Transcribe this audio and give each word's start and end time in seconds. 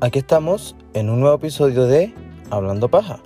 Aquí 0.00 0.20
estamos 0.20 0.76
en 0.94 1.10
un 1.10 1.18
nuevo 1.18 1.34
episodio 1.34 1.82
de 1.86 2.14
Hablando 2.50 2.88
Paja, 2.88 3.18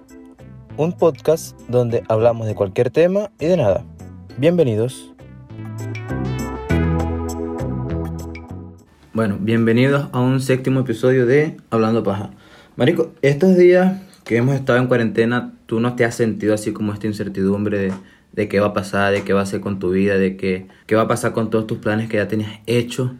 un 0.78 0.94
podcast 0.94 1.54
donde 1.68 2.02
hablamos 2.08 2.46
de 2.46 2.54
cualquier 2.54 2.88
tema 2.88 3.30
y 3.38 3.44
de 3.44 3.58
nada. 3.58 3.84
Bienvenidos. 4.38 5.12
Bueno, 9.12 9.36
bienvenidos 9.38 10.08
a 10.12 10.20
un 10.20 10.40
séptimo 10.40 10.80
episodio 10.80 11.26
de 11.26 11.58
Hablando 11.68 12.02
Paja. 12.02 12.30
Marico, 12.76 13.12
estos 13.20 13.58
días 13.58 14.00
que 14.24 14.38
hemos 14.38 14.54
estado 14.54 14.78
en 14.78 14.86
cuarentena, 14.86 15.52
¿tú 15.66 15.78
no 15.78 15.94
te 15.94 16.06
has 16.06 16.14
sentido 16.14 16.54
así 16.54 16.72
como 16.72 16.94
esta 16.94 17.06
incertidumbre 17.06 17.92
de, 18.32 18.48
qué 18.48 18.60
va 18.60 18.68
a 18.68 18.72
pasar, 18.72 19.12
de 19.12 19.24
qué 19.24 19.34
va 19.34 19.40
a 19.40 19.42
hacer 19.42 19.60
con 19.60 19.78
tu 19.78 19.90
vida, 19.90 20.16
de 20.16 20.38
qué, 20.38 20.68
qué 20.86 20.94
va 20.94 21.02
a 21.02 21.08
pasar 21.08 21.32
con 21.34 21.50
todos 21.50 21.66
tus 21.66 21.76
planes 21.76 22.08
que 22.08 22.16
ya 22.16 22.28
tenías 22.28 22.60
hechos? 22.64 23.10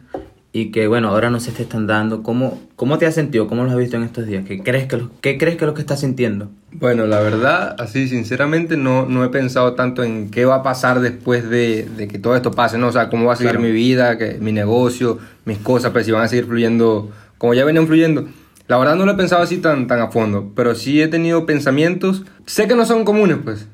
Y 0.55 0.71
que 0.71 0.87
bueno, 0.87 1.09
ahora 1.09 1.31
no 1.31 1.39
se 1.39 1.51
te 1.51 1.63
están 1.63 1.87
dando. 1.87 2.21
¿Cómo, 2.23 2.61
cómo 2.75 2.99
te 2.99 3.07
has 3.07 3.15
sentido? 3.15 3.47
¿Cómo 3.47 3.63
lo 3.63 3.71
has 3.71 3.77
visto 3.77 3.97
en 3.97 4.03
estos 4.03 4.27
días? 4.27 4.45
¿Qué 4.45 4.61
crees 4.61 4.87
que, 4.87 4.97
lo, 4.97 5.09
qué 5.19 5.37
crees 5.37 5.57
que 5.57 5.65
es 5.65 5.67
lo 5.67 5.73
que 5.73 5.81
estás 5.81 6.01
sintiendo? 6.01 6.49
Bueno, 6.71 7.07
la 7.07 7.19
verdad, 7.19 7.75
así 7.79 8.07
sinceramente 8.07 8.77
no, 8.77 9.07
no 9.07 9.23
he 9.25 9.29
pensado 9.29 9.73
tanto 9.73 10.03
en 10.03 10.29
qué 10.29 10.45
va 10.45 10.57
a 10.57 10.63
pasar 10.63 11.01
después 11.01 11.49
de, 11.49 11.89
de 11.97 12.07
que 12.07 12.19
todo 12.19 12.35
esto 12.35 12.51
pase, 12.51 12.77
¿no? 12.77 12.87
O 12.87 12.91
sea, 12.91 13.09
cómo 13.09 13.25
va 13.25 13.33
a 13.33 13.35
seguir 13.35 13.57
mi 13.57 13.71
vida, 13.71 14.17
que, 14.17 14.37
mi 14.39 14.51
negocio, 14.51 15.17
mis 15.45 15.57
cosas, 15.57 15.91
pues 15.91 16.05
si 16.05 16.11
van 16.11 16.21
a 16.21 16.27
seguir 16.27 16.45
fluyendo 16.45 17.11
como 17.43 17.53
ya 17.53 17.65
venían 17.65 17.87
fluyendo. 17.87 18.27
La 18.67 18.77
verdad 18.77 18.95
no 18.95 19.05
lo 19.05 19.11
he 19.11 19.15
pensado 19.15 19.41
así 19.41 19.57
tan, 19.57 19.87
tan 19.87 19.99
a 19.99 20.07
fondo, 20.07 20.53
pero 20.55 20.75
sí 20.75 21.01
he 21.01 21.09
tenido 21.09 21.45
pensamientos, 21.45 22.23
sé 22.45 22.67
que 22.67 22.75
no 22.75 22.85
son 22.85 23.03
comunes, 23.03 23.39
pues. 23.43 23.67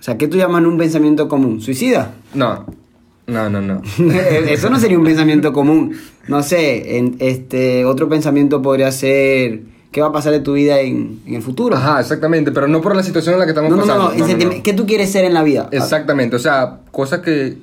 O 0.00 0.02
sea, 0.02 0.18
¿qué 0.18 0.26
tú 0.26 0.38
llamas 0.38 0.64
un 0.64 0.76
pensamiento 0.76 1.28
común? 1.28 1.60
¿Suicida? 1.60 2.14
No, 2.34 2.66
no, 3.28 3.48
no, 3.48 3.60
no. 3.60 3.82
Eso 4.48 4.68
no 4.70 4.80
sería 4.80 4.98
un 4.98 5.04
pensamiento 5.04 5.52
común. 5.52 5.96
No 6.28 6.42
sé, 6.42 6.98
en, 6.98 7.16
este 7.18 7.84
otro 7.84 8.08
pensamiento 8.08 8.62
podría 8.62 8.92
ser 8.92 9.60
qué 9.90 10.00
va 10.00 10.08
a 10.08 10.12
pasar 10.12 10.32
de 10.32 10.40
tu 10.40 10.54
vida 10.54 10.80
en, 10.80 11.20
en 11.26 11.34
el 11.34 11.42
futuro. 11.42 11.76
Ajá, 11.76 12.00
exactamente, 12.00 12.52
pero 12.52 12.68
no 12.68 12.80
por 12.80 12.96
la 12.96 13.02
situación 13.02 13.34
en 13.34 13.40
la 13.40 13.46
que 13.46 13.50
estamos 13.50 13.70
no, 13.70 13.76
no, 13.76 13.82
pasando. 13.82 14.10
no, 14.10 14.26
no, 14.26 14.56
no, 14.56 14.62
¿Qué 14.62 14.72
tú 14.72 14.86
quieres 14.86 15.10
ser 15.10 15.24
en 15.24 15.34
la 15.34 15.42
vida? 15.42 15.68
Exactamente, 15.70 16.36
o 16.36 16.38
sea, 16.38 16.80
cosas 16.90 17.20
que... 17.20 17.58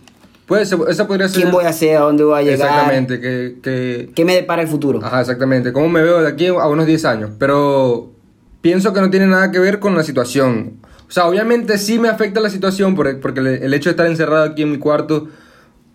Puede 0.45 0.66
ser, 0.66 0.80
esa 0.89 1.06
podría 1.06 1.30
ser... 1.30 1.44
¿Quién 1.44 1.52
voy 1.52 1.66
a 1.66 1.73
ser? 1.73 1.97
¿A 1.97 2.02
dónde 2.02 2.23
voy 2.23 2.39
a 2.39 2.42
llegar? 2.42 2.69
Exactamente, 2.69 3.19
que, 3.19 3.56
que... 3.61 4.09
¿Qué 4.16 4.25
me 4.25 4.34
depara 4.34 4.64
el 4.64 4.67
futuro? 4.67 5.00
Ajá, 5.03 5.22
exactamente. 5.22 5.72
¿Cómo 5.72 5.89
me 5.89 6.02
veo 6.02 6.22
de 6.22 6.28
aquí 6.28 6.47
a 6.47 6.66
unos 6.66 6.88
10 6.88 7.06
años? 7.06 7.31
Pero 7.38 8.12
pienso 8.62 8.91
que 8.91 9.00
no 9.00 9.12
tiene 9.12 9.28
nada 9.28 9.52
que 9.52 9.59
ver 9.59 9.80
con 9.80 9.95
la 9.95 10.03
situación. 10.03 10.80
O 11.08 11.12
sea, 11.12 11.28
obviamente 11.28 11.78
sí 11.78 12.00
me 12.00 12.09
afecta 12.09 12.39
la 12.39 12.50
situación 12.50 12.95
porque, 12.95 13.16
porque 13.16 13.39
el 13.39 13.73
hecho 13.73 13.89
de 13.89 13.91
estar 13.91 14.08
encerrado 14.08 14.44
aquí 14.44 14.64
en 14.64 14.72
mi 14.72 14.80
cuarto 14.80 15.28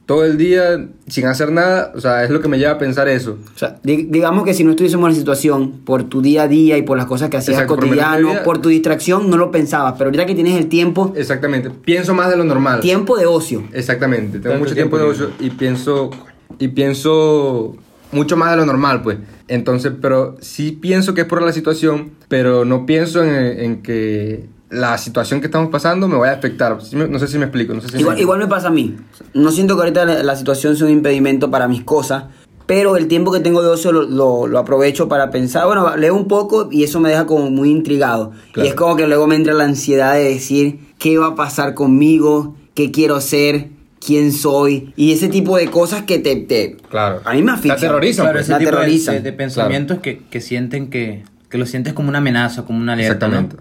todo 0.07 0.25
el 0.27 0.37
día 0.37 0.87
sin 1.09 1.27
hacer 1.27 1.51
nada, 1.51 1.93
o 1.95 2.01
sea, 2.01 2.25
es 2.25 2.31
lo 2.31 2.41
que 2.41 2.49
me 2.49 2.59
lleva 2.59 2.73
a 2.73 2.79
pensar 2.79 3.09
eso. 3.09 3.39
O 3.55 3.59
sea, 3.59 3.79
digamos 3.83 4.45
que 4.45 4.53
si 4.53 4.63
no 4.63 4.71
estuviésemos 4.71 5.09
en 5.09 5.13
la 5.15 5.19
situación, 5.19 5.81
por 5.85 6.05
tu 6.05 6.21
día 6.21 6.43
a 6.43 6.49
día 6.49 6.77
y 6.77 6.83
por 6.83 6.97
las 6.99 7.07
cosas 7.07 7.31
que 7.31 7.39
hacías 7.39 7.55
Exacto, 7.57 7.77
por 7.77 7.85
cotidiano, 7.85 8.29
vida- 8.31 8.43
por 8.43 8.59
tu 8.59 8.69
distracción, 8.69 9.31
no 9.31 9.37
lo 9.39 9.51
pensabas. 9.51 9.95
Pero 9.97 10.09
ahorita 10.09 10.27
que 10.27 10.35
tienes 10.35 10.57
el 10.59 10.69
tiempo, 10.69 11.13
Exactamente, 11.17 11.71
pienso 11.71 12.13
más 12.15 12.29
de 12.31 12.37
lo 12.37 12.45
normal. 12.45 12.81
tiempo 12.81 13.17
de 13.17 13.27
ocio. 13.27 13.65
Exactamente, 13.73 14.41
tengo 14.41 14.57
mucho 14.59 14.75
tiempo 14.75 14.99
de 14.99 15.05
ocio 15.05 15.31
y 15.41 15.51
pienso 15.51 16.11
y 16.59 16.69
pienso 16.69 17.75
mucho 18.13 18.37
más 18.37 18.51
de 18.53 18.57
lo 18.59 18.67
normal, 18.67 19.03
pues. 19.03 19.19
Entonces, 19.49 19.93
pero 20.01 20.37
sí 20.41 20.73
pienso 20.73 21.15
que 21.15 21.23
es 21.23 21.27
por 21.27 21.43
la 21.43 21.53
situación, 21.53 22.11
pero 22.29 22.65
no 22.65 22.87
pienso 22.87 23.23
en, 23.25 23.35
en 23.61 23.83
que 23.83 24.47
la 24.71 24.99
situación 24.99 25.41
que 25.41 25.47
estamos 25.47 25.71
pasando 25.71 26.09
me 26.09 26.17
vaya 26.17 26.33
a 26.33 26.37
afectar. 26.37 26.77
Me- 26.93 27.09
No 27.09 27.19
sé 27.19 27.29
si 27.29 27.39
me 27.39 27.45
explico, 27.45 27.75
no 27.75 27.81
sé 27.81 27.89
si 27.89 27.95
me 27.95 28.01
Igual, 28.01 28.15
explico. 28.15 28.27
igual 28.35 28.39
me 28.41 28.47
pasa 28.49 28.69
a 28.69 28.71
mí. 28.71 28.97
No 29.35 29.51
siento 29.53 29.77
que 29.77 29.83
ahorita 29.83 30.05
la, 30.05 30.23
la 30.23 30.37
situación 30.37 30.77
sea 30.77 30.87
un 30.87 30.93
impedimento 30.93 31.51
para 31.51 31.69
mis 31.69 31.83
cosas, 31.85 32.25
pero 32.67 32.97
el 32.97 33.07
tiempo 33.09 33.31
que 33.31 33.41
tengo 33.41 33.63
de 33.63 33.69
ocio 33.69 33.93
lo, 33.93 34.03
lo- 34.03 34.47
lo 34.47 34.59
aprovecho 34.59 35.09
para 35.09 35.31
pensar. 35.31 35.67
Bueno, 35.67 35.97
leo 35.97 36.15
un 36.15 36.27
poco 36.29 36.69
y 36.73 36.83
eso 36.83 36.99
me 36.99 37.11
deja 37.11 37.27
como 37.27 37.51
muy 37.51 37.71
intrigado. 37.71 38.33
Claro. 38.53 38.67
Y 38.67 38.71
es 38.71 38.75
como 38.75 38.97
que 38.97 39.07
luego 39.07 39.27
me 39.27 39.37
entra 39.37 39.53
la 39.55 39.65
ansiedad 39.65 40.15
de 40.15 40.25
decir 40.25 40.81
qué 40.99 41.19
va 41.19 41.29
a 41.29 41.35
pasar 41.35 41.75
conmigo, 41.75 42.57
qué 42.75 42.91
quiero 42.91 43.21
ser, 43.21 43.69
quién 44.05 44.33
soy 44.33 44.93
y 44.97 45.13
ese 45.13 45.29
tipo 45.29 45.57
de 45.57 45.71
cosas 45.71 46.03
que 46.03 46.19
te... 46.19 46.37
te 46.37 46.77
Claro. 46.91 47.21
A 47.25 47.33
mí 47.35 47.41
me 47.43 47.53
Te 47.53 47.57
asfixian. 47.57 47.77
aterrorizan, 47.79 48.25
Claro, 48.25 48.37
pues. 48.39 48.45
ese 48.47 48.53
Me 48.55 48.59
tipo 48.59 48.71
de, 48.71 48.77
aterrorizan. 48.77 49.15
de- 49.15 49.21
de 49.21 49.33
pensamientos 49.33 49.99
que, 50.01 50.19
que 50.31 50.41
sienten 50.41 50.89
que, 50.91 51.25
que 51.49 51.59
lo 51.59 51.67
sientes 51.67 51.93
como 51.93 52.09
una 52.09 52.19
amenaza, 52.19 52.65
como 52.65 52.79
una 52.81 52.95
alerta. 52.95 53.27
Exactamente. 53.27 53.57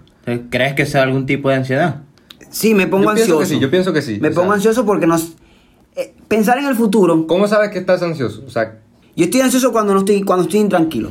¿Crees 0.50 0.74
que 0.74 0.86
sea 0.86 1.02
algún 1.02 1.26
tipo 1.26 1.48
de 1.50 1.56
ansiedad? 1.56 2.02
Sí, 2.50 2.74
me 2.74 2.86
pongo 2.86 3.04
Yo 3.04 3.14
pienso 3.14 3.22
ansioso. 3.34 3.40
que 3.40 3.46
sí, 3.54 3.60
yo 3.60 3.70
pienso 3.70 3.92
que 3.92 4.02
sí, 4.02 4.18
Me 4.20 4.28
o 4.28 4.32
pongo 4.32 4.48
sea. 4.48 4.54
ansioso 4.54 4.86
porque 4.86 5.06
nos... 5.06 5.32
eh, 5.96 6.14
pensar 6.28 6.58
en 6.58 6.66
el 6.66 6.74
futuro 6.76 7.26
¿Cómo 7.26 7.48
sabes 7.48 7.70
que 7.70 7.78
estás 7.78 8.02
ansioso? 8.02 8.42
O 8.46 8.50
sea, 8.50 8.78
Yo 9.16 9.24
estoy 9.24 9.40
ansioso 9.40 9.72
cuando 9.72 9.92
no 9.92 10.00
estoy, 10.00 10.22
cuando 10.22 10.44
estoy 10.44 10.60
intranquilo. 10.60 11.10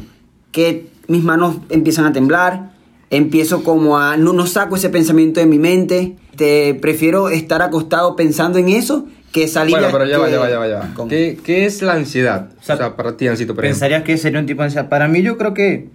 Que 0.51 0.87
mis 1.07 1.23
manos 1.23 1.57
empiezan 1.69 2.05
a 2.05 2.13
temblar. 2.13 2.71
Empiezo 3.09 3.63
como 3.63 3.97
a. 3.99 4.17
No, 4.17 4.33
no 4.33 4.47
saco 4.47 4.75
ese 4.75 4.89
pensamiento 4.89 5.39
de 5.39 5.45
mi 5.45 5.59
mente. 5.59 6.15
Te 6.35 6.73
prefiero 6.75 7.29
estar 7.29 7.61
acostado 7.61 8.15
pensando 8.15 8.57
en 8.57 8.69
eso 8.69 9.05
que 9.31 9.47
salir 9.47 9.75
bueno, 9.75 9.89
pero 9.91 10.05
ya 10.05 10.17
va, 10.19 10.25
que- 10.27 10.31
ya 10.31 10.39
va, 10.39 10.49
ya 10.49 10.59
va, 10.59 10.67
ya 10.67 10.79
va. 10.79 10.89
¿Cómo? 10.95 11.09
¿Qué, 11.09 11.37
qué 11.43 11.65
es 11.65 11.81
la 11.81 11.93
ansiedad? 11.93 12.49
O 12.55 12.59
O 12.59 12.63
sea, 12.63 12.77
sea, 12.77 12.95
para 12.95 13.15
ti, 13.17 13.27
Ancito, 13.27 13.53
por 13.55 13.63
ejemplo. 13.65 13.75
¿Pensarías 13.79 14.03
que 14.03 14.17
sería 14.17 14.39
un 14.39 14.45
tipo 14.45 14.61
de 14.61 14.65
ansiedad? 14.65 14.89
Para 14.89 15.07
mí 15.07 15.21
yo 15.21 15.37
creo 15.37 15.53
que, 15.53 15.89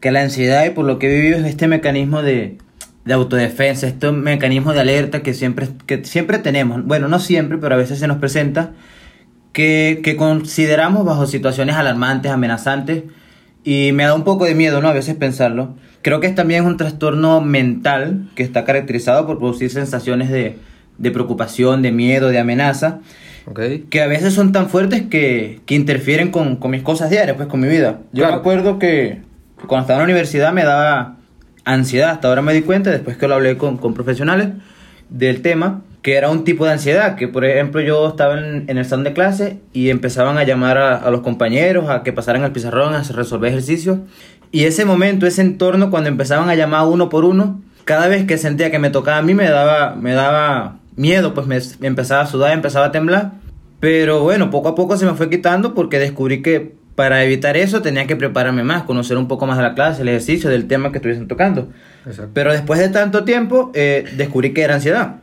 que 0.00 0.10
la 0.10 0.22
ansiedad 0.22 0.64
y 0.66 0.70
por 0.70 0.84
lo 0.84 0.98
que 0.98 1.08
he 1.12 1.20
vivido 1.20 1.38
es 1.38 1.44
este 1.46 1.66
mecanismo 1.68 2.22
de, 2.22 2.58
de 3.04 3.14
autodefensa, 3.14 3.86
este 3.86 4.12
mecanismo 4.12 4.72
de 4.72 4.80
alerta 4.80 5.22
que 5.22 5.34
siempre, 5.34 5.68
que 5.86 6.04
siempre 6.04 6.38
tenemos. 6.38 6.84
Bueno, 6.84 7.08
no 7.08 7.18
siempre, 7.18 7.58
pero 7.58 7.74
a 7.74 7.78
veces 7.78 7.98
se 7.98 8.06
nos 8.06 8.18
presenta 8.18 8.72
que, 9.52 10.00
que 10.02 10.16
consideramos 10.16 11.04
bajo 11.04 11.26
situaciones 11.26 11.76
alarmantes, 11.76 12.30
amenazantes 12.30 13.04
y 13.64 13.90
me 13.92 14.04
da 14.04 14.14
un 14.14 14.24
poco 14.24 14.44
de 14.44 14.54
miedo, 14.54 14.80
¿no? 14.80 14.88
A 14.88 14.92
veces 14.92 15.16
pensarlo. 15.16 15.74
Creo 16.02 16.20
que 16.20 16.28
es 16.28 16.34
también 16.34 16.64
un 16.64 16.76
trastorno 16.76 17.40
mental 17.40 18.28
que 18.36 18.42
está 18.44 18.64
caracterizado 18.64 19.26
por 19.26 19.38
producir 19.38 19.70
sensaciones 19.70 20.30
de, 20.30 20.56
de 20.98 21.10
preocupación, 21.10 21.82
de 21.82 21.90
miedo, 21.92 22.28
de 22.28 22.38
amenaza 22.38 23.00
que 23.88 24.02
a 24.02 24.06
veces 24.06 24.34
son 24.34 24.52
tan 24.52 24.68
fuertes 24.68 25.04
que, 25.08 25.60
que 25.64 25.74
interfieren 25.74 26.30
con, 26.30 26.56
con 26.56 26.70
mis 26.70 26.82
cosas 26.82 27.08
diarias, 27.08 27.34
pues 27.36 27.48
con 27.48 27.60
mi 27.60 27.68
vida. 27.68 28.00
Yo 28.12 28.20
Claro. 28.24 28.34
me 28.34 28.40
acuerdo 28.40 28.78
que 28.78 29.22
cuando 29.66 29.82
estaba 29.82 30.00
en 30.00 30.06
la 30.08 30.12
universidad 30.12 30.52
me 30.52 30.64
daba 30.64 31.16
ansiedad, 31.64 32.10
hasta 32.10 32.28
ahora 32.28 32.42
me 32.42 32.54
di 32.54 32.62
cuenta, 32.62 32.90
después 32.90 33.16
que 33.16 33.28
lo 33.28 33.34
hablé 33.34 33.58
con, 33.58 33.76
con 33.76 33.94
profesionales 33.94 34.48
del 35.10 35.42
tema, 35.42 35.82
que 36.02 36.16
era 36.16 36.30
un 36.30 36.44
tipo 36.44 36.64
de 36.64 36.72
ansiedad, 36.72 37.16
que 37.16 37.28
por 37.28 37.44
ejemplo 37.44 37.80
yo 37.80 38.08
estaba 38.08 38.38
en, 38.38 38.64
en 38.68 38.78
el 38.78 38.84
salón 38.84 39.04
de 39.04 39.12
clase 39.12 39.58
y 39.72 39.90
empezaban 39.90 40.38
a 40.38 40.44
llamar 40.44 40.78
a, 40.78 40.96
a 40.96 41.10
los 41.10 41.20
compañeros 41.20 41.90
a 41.90 42.02
que 42.02 42.12
pasaran 42.12 42.42
al 42.42 42.52
pizarrón 42.52 42.94
a 42.94 43.02
resolver 43.02 43.50
ejercicios, 43.50 43.98
y 44.50 44.64
ese 44.64 44.84
momento, 44.84 45.26
ese 45.26 45.42
entorno, 45.42 45.90
cuando 45.90 46.08
empezaban 46.08 46.48
a 46.48 46.54
llamar 46.54 46.86
uno 46.86 47.08
por 47.08 47.24
uno, 47.24 47.60
cada 47.84 48.08
vez 48.08 48.26
que 48.26 48.38
sentía 48.38 48.70
que 48.70 48.78
me 48.78 48.90
tocaba 48.90 49.18
a 49.18 49.22
mí 49.22 49.34
me 49.34 49.48
daba, 49.48 49.94
me 49.94 50.14
daba 50.14 50.78
miedo, 50.96 51.34
pues 51.34 51.46
me, 51.46 51.58
me 51.80 51.86
empezaba 51.86 52.22
a 52.22 52.26
sudar, 52.26 52.52
empezaba 52.52 52.86
a 52.86 52.92
temblar. 52.92 53.32
Pero 53.80 54.22
bueno, 54.22 54.50
poco 54.50 54.68
a 54.68 54.74
poco 54.74 54.96
se 54.96 55.06
me 55.06 55.14
fue 55.14 55.30
quitando 55.30 55.74
porque 55.74 55.98
descubrí 55.98 56.42
que 56.42 56.74
para 56.98 57.22
evitar 57.22 57.56
eso 57.56 57.80
tenía 57.80 58.08
que 58.08 58.16
prepararme 58.16 58.64
más, 58.64 58.82
conocer 58.82 59.16
un 59.18 59.28
poco 59.28 59.46
más 59.46 59.56
de 59.56 59.62
la 59.62 59.76
clase, 59.76 60.02
el 60.02 60.08
ejercicio, 60.08 60.50
del 60.50 60.66
tema 60.66 60.90
que 60.90 60.98
estuviesen 60.98 61.28
tocando. 61.28 61.68
Exacto. 62.04 62.32
Pero 62.34 62.50
después 62.50 62.80
de 62.80 62.88
tanto 62.88 63.22
tiempo 63.22 63.70
eh, 63.72 64.04
descubrí 64.16 64.52
que 64.52 64.62
era 64.62 64.74
ansiedad. 64.74 65.20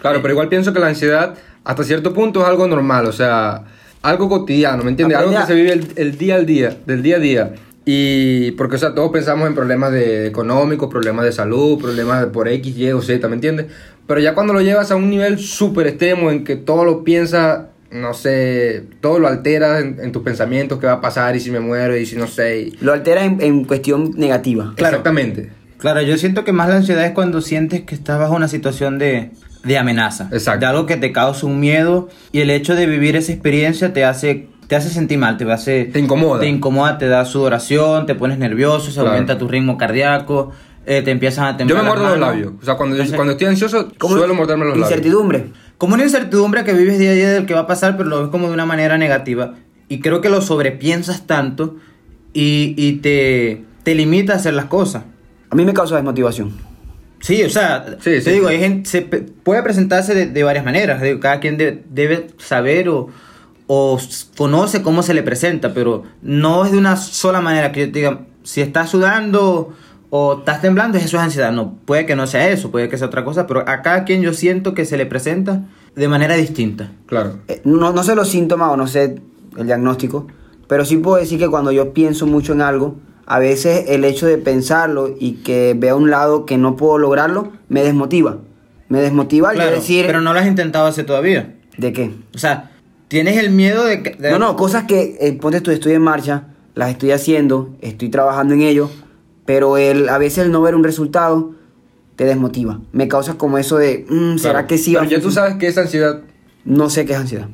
Claro, 0.00 0.22
pero 0.22 0.32
igual 0.32 0.48
pienso 0.48 0.72
que 0.72 0.80
la 0.80 0.86
ansiedad 0.86 1.34
hasta 1.64 1.84
cierto 1.84 2.14
punto 2.14 2.40
es 2.40 2.46
algo 2.46 2.66
normal, 2.66 3.04
o 3.04 3.12
sea, 3.12 3.64
algo 4.00 4.30
cotidiano, 4.30 4.82
¿me 4.82 4.88
entiendes? 4.88 5.18
Algo 5.18 5.38
que 5.38 5.46
se 5.46 5.54
vive 5.54 5.74
el, 5.74 5.88
el 5.96 6.16
día 6.16 6.36
al 6.36 6.46
día, 6.46 6.74
del 6.86 7.02
día 7.02 7.16
a 7.16 7.18
día. 7.18 7.52
Y 7.84 8.52
porque, 8.52 8.76
o 8.76 8.78
sea, 8.78 8.94
todos 8.94 9.10
pensamos 9.12 9.46
en 9.48 9.54
problemas 9.54 9.92
de 9.92 10.28
económicos, 10.28 10.88
problemas 10.88 11.26
de 11.26 11.32
salud, 11.32 11.78
problemas 11.78 12.22
de 12.22 12.28
por 12.28 12.48
X, 12.48 12.74
Y 12.74 12.90
o 12.90 13.02
Z, 13.02 13.28
¿me 13.28 13.34
entiendes? 13.34 13.66
Pero 14.06 14.18
ya 14.20 14.34
cuando 14.34 14.54
lo 14.54 14.62
llevas 14.62 14.90
a 14.92 14.96
un 14.96 15.10
nivel 15.10 15.38
súper 15.38 15.88
extremo 15.88 16.30
en 16.30 16.44
que 16.44 16.56
todo 16.56 16.86
lo 16.86 17.04
piensas, 17.04 17.66
no 17.90 18.12
sé, 18.14 18.84
todo 19.00 19.18
lo 19.18 19.28
alteras 19.28 19.82
en, 19.82 19.98
en 20.02 20.12
tus 20.12 20.22
pensamientos, 20.22 20.78
qué 20.78 20.86
va 20.86 20.94
a 20.94 21.00
pasar 21.00 21.36
y 21.36 21.40
si 21.40 21.50
me 21.50 21.60
muero 21.60 21.96
y 21.96 22.04
si 22.06 22.16
no 22.16 22.26
sé. 22.26 22.60
y- 22.60 22.70
Lo 22.80 22.92
altera 22.92 23.24
en, 23.24 23.40
en 23.40 23.64
cuestión 23.64 24.12
negativa. 24.16 24.74
Exactamente. 24.76 25.50
Claro, 25.78 26.02
yo 26.02 26.16
siento 26.18 26.44
que 26.44 26.52
más 26.52 26.68
la 26.68 26.76
ansiedad 26.76 27.04
es 27.06 27.12
cuando 27.12 27.40
sientes 27.40 27.82
que 27.82 27.94
estás 27.94 28.18
bajo 28.18 28.34
una 28.34 28.48
situación 28.48 28.98
de, 28.98 29.30
de 29.64 29.78
amenaza. 29.78 30.28
Exacto. 30.32 30.60
De 30.60 30.66
algo 30.66 30.86
que 30.86 30.96
te 30.96 31.12
causa 31.12 31.46
un 31.46 31.60
miedo 31.60 32.08
y 32.32 32.40
el 32.40 32.50
hecho 32.50 32.74
de 32.74 32.86
vivir 32.86 33.14
esa 33.16 33.30
experiencia 33.32 33.92
te 33.92 34.04
hace, 34.04 34.48
te 34.66 34.74
hace 34.76 34.90
sentir 34.90 35.18
mal, 35.18 35.36
te 35.36 35.50
hace... 35.50 35.84
Te 35.84 36.00
incomoda. 36.00 36.40
Te 36.40 36.48
incomoda, 36.48 36.98
te 36.98 37.06
da 37.06 37.24
sudoración, 37.24 38.06
te 38.06 38.14
pones 38.16 38.38
nervioso, 38.38 38.86
se 38.88 38.94
Claro. 38.94 39.10
aumenta 39.10 39.38
tu 39.38 39.46
ritmo 39.46 39.78
cardíaco, 39.78 40.50
eh, 40.90 41.02
te 41.02 41.10
empiezan 41.10 41.44
a 41.46 41.50
Yo 41.52 41.56
temblar 41.58 41.78
me 41.82 41.88
las 41.90 41.96
muerdo 41.98 42.16
los 42.16 42.18
labios. 42.28 42.52
O 42.60 42.64
sea, 42.64 42.74
cuando, 42.76 42.96
yo- 42.96 43.02
Entonces, 43.02 43.16
cuando 43.16 43.32
estoy 43.32 43.46
ansioso, 43.48 43.88
suelo 44.00 44.34
morderme 44.34 44.64
los 44.64 44.74
labios. 44.74 44.90
Incertidumbre. 44.90 45.46
Como 45.76 45.94
una 45.94 46.02
incertidumbre 46.04 46.64
que 46.64 46.72
vives 46.72 46.98
día 46.98 47.10
a 47.10 47.14
día 47.14 47.30
del 47.30 47.46
que 47.46 47.54
va 47.54 47.60
a 47.60 47.66
pasar, 47.66 47.96
pero 47.96 48.08
lo 48.08 48.20
ves 48.22 48.28
como 48.30 48.48
de 48.48 48.54
una 48.54 48.66
manera 48.66 48.98
negativa. 48.98 49.54
Y 49.88 50.00
creo 50.00 50.20
que 50.20 50.28
lo 50.28 50.40
sobrepiensas 50.40 51.26
tanto 51.26 51.76
y, 52.32 52.74
y 52.76 52.94
te, 52.94 53.64
te 53.84 53.94
limita 53.94 54.32
a 54.32 54.36
hacer 54.36 54.54
las 54.54 54.64
cosas. 54.66 55.04
A 55.50 55.54
mí 55.54 55.64
me 55.64 55.72
causa 55.74 55.94
desmotivación. 55.96 56.52
Sí, 57.20 57.42
o 57.42 57.50
sea, 57.50 57.84
Sí, 58.00 58.10
te 58.10 58.20
sí, 58.20 58.30
digo, 58.30 58.48
sí. 58.48 58.54
hay 58.54 58.60
gente, 58.60 58.88
se 58.88 59.02
puede 59.02 59.62
presentarse 59.62 60.14
de, 60.14 60.26
de 60.26 60.42
varias 60.42 60.64
maneras. 60.64 61.00
digo, 61.02 61.20
cada 61.20 61.40
quien 61.40 61.56
de- 61.56 61.82
debe 61.90 62.28
saber 62.38 62.88
o, 62.88 63.08
o 63.66 63.98
conoce 64.36 64.82
cómo 64.82 65.02
se 65.02 65.14
le 65.14 65.22
presenta, 65.22 65.74
pero 65.74 66.04
no 66.22 66.64
es 66.64 66.72
de 66.72 66.78
una 66.78 66.96
sola 66.96 67.40
manera 67.40 67.72
que 67.72 67.80
yo 67.80 67.86
te 67.92 67.98
diga, 67.98 68.20
si 68.42 68.60
estás 68.60 68.90
sudando 68.90 69.74
o 70.10 70.38
estás 70.38 70.60
temblando, 70.60 70.98
eso 70.98 71.16
es 71.16 71.22
ansiedad. 71.22 71.52
No, 71.52 71.76
puede 71.84 72.06
que 72.06 72.16
no 72.16 72.26
sea 72.26 72.48
eso, 72.48 72.70
puede 72.70 72.88
que 72.88 72.96
sea 72.98 73.06
otra 73.08 73.24
cosa, 73.24 73.46
pero 73.46 73.60
a 73.68 73.82
cada 73.82 74.04
quien 74.04 74.22
yo 74.22 74.32
siento 74.32 74.74
que 74.74 74.84
se 74.84 74.96
le 74.96 75.06
presenta 75.06 75.62
de 75.94 76.08
manera 76.08 76.34
distinta. 76.36 76.92
Claro. 77.06 77.40
Eh, 77.48 77.60
no, 77.64 77.92
no 77.92 78.02
sé 78.02 78.14
los 78.14 78.28
síntomas 78.28 78.70
o 78.70 78.76
no 78.76 78.86
sé 78.86 79.16
el 79.56 79.66
diagnóstico, 79.66 80.26
pero 80.66 80.84
sí 80.84 80.96
puedo 80.98 81.16
decir 81.16 81.38
que 81.38 81.48
cuando 81.48 81.72
yo 81.72 81.92
pienso 81.92 82.26
mucho 82.26 82.52
en 82.52 82.62
algo, 82.62 82.96
a 83.26 83.38
veces 83.38 83.84
el 83.88 84.04
hecho 84.04 84.26
de 84.26 84.38
pensarlo 84.38 85.14
y 85.18 85.32
que 85.42 85.74
vea 85.76 85.94
un 85.94 86.10
lado 86.10 86.46
que 86.46 86.56
no 86.56 86.76
puedo 86.76 86.96
lograrlo, 86.98 87.52
me 87.68 87.82
desmotiva. 87.82 88.38
Me 88.88 89.00
desmotiva 89.00 89.50
al 89.50 89.56
Claro, 89.56 89.72
decir... 89.76 90.06
pero 90.06 90.22
no 90.22 90.32
lo 90.32 90.38
has 90.40 90.46
intentado 90.46 90.86
hacer 90.86 91.04
todavía. 91.04 91.54
¿De 91.76 91.92
qué? 91.92 92.10
O 92.34 92.38
sea, 92.38 92.70
tienes 93.08 93.36
el 93.36 93.50
miedo 93.50 93.84
de 93.84 94.02
que... 94.02 94.10
de- 94.14 94.30
No, 94.30 94.38
no, 94.38 94.56
cosas 94.56 94.84
que, 94.84 95.18
eh, 95.20 95.32
ponte 95.38 95.60
tú, 95.60 95.70
estoy 95.70 95.92
en 95.92 96.00
marcha, 96.02 96.44
las 96.74 96.88
estoy 96.90 97.10
haciendo, 97.10 97.76
estoy 97.82 98.08
trabajando 98.08 98.54
en 98.54 98.62
ello, 98.62 98.90
pero 99.48 99.78
el, 99.78 100.10
a 100.10 100.18
veces 100.18 100.44
el 100.44 100.52
no 100.52 100.60
ver 100.60 100.74
un 100.74 100.84
resultado 100.84 101.52
te 102.16 102.24
desmotiva. 102.26 102.80
Me 102.92 103.08
causa 103.08 103.38
como 103.38 103.56
eso 103.56 103.78
de, 103.78 104.04
mm, 104.06 104.36
¿será 104.36 104.52
Claro. 104.52 104.66
que 104.66 104.76
sí 104.76 104.92
Pero 104.92 105.06
ya 105.08 105.20
tú 105.22 105.30
sabes 105.30 105.54
que 105.56 105.68
esa 105.68 105.80
ansiedad. 105.80 106.20
No 106.66 106.90
sé 106.90 107.06
qué 107.06 107.14
es 107.14 107.18
ansiedad. 107.18 107.48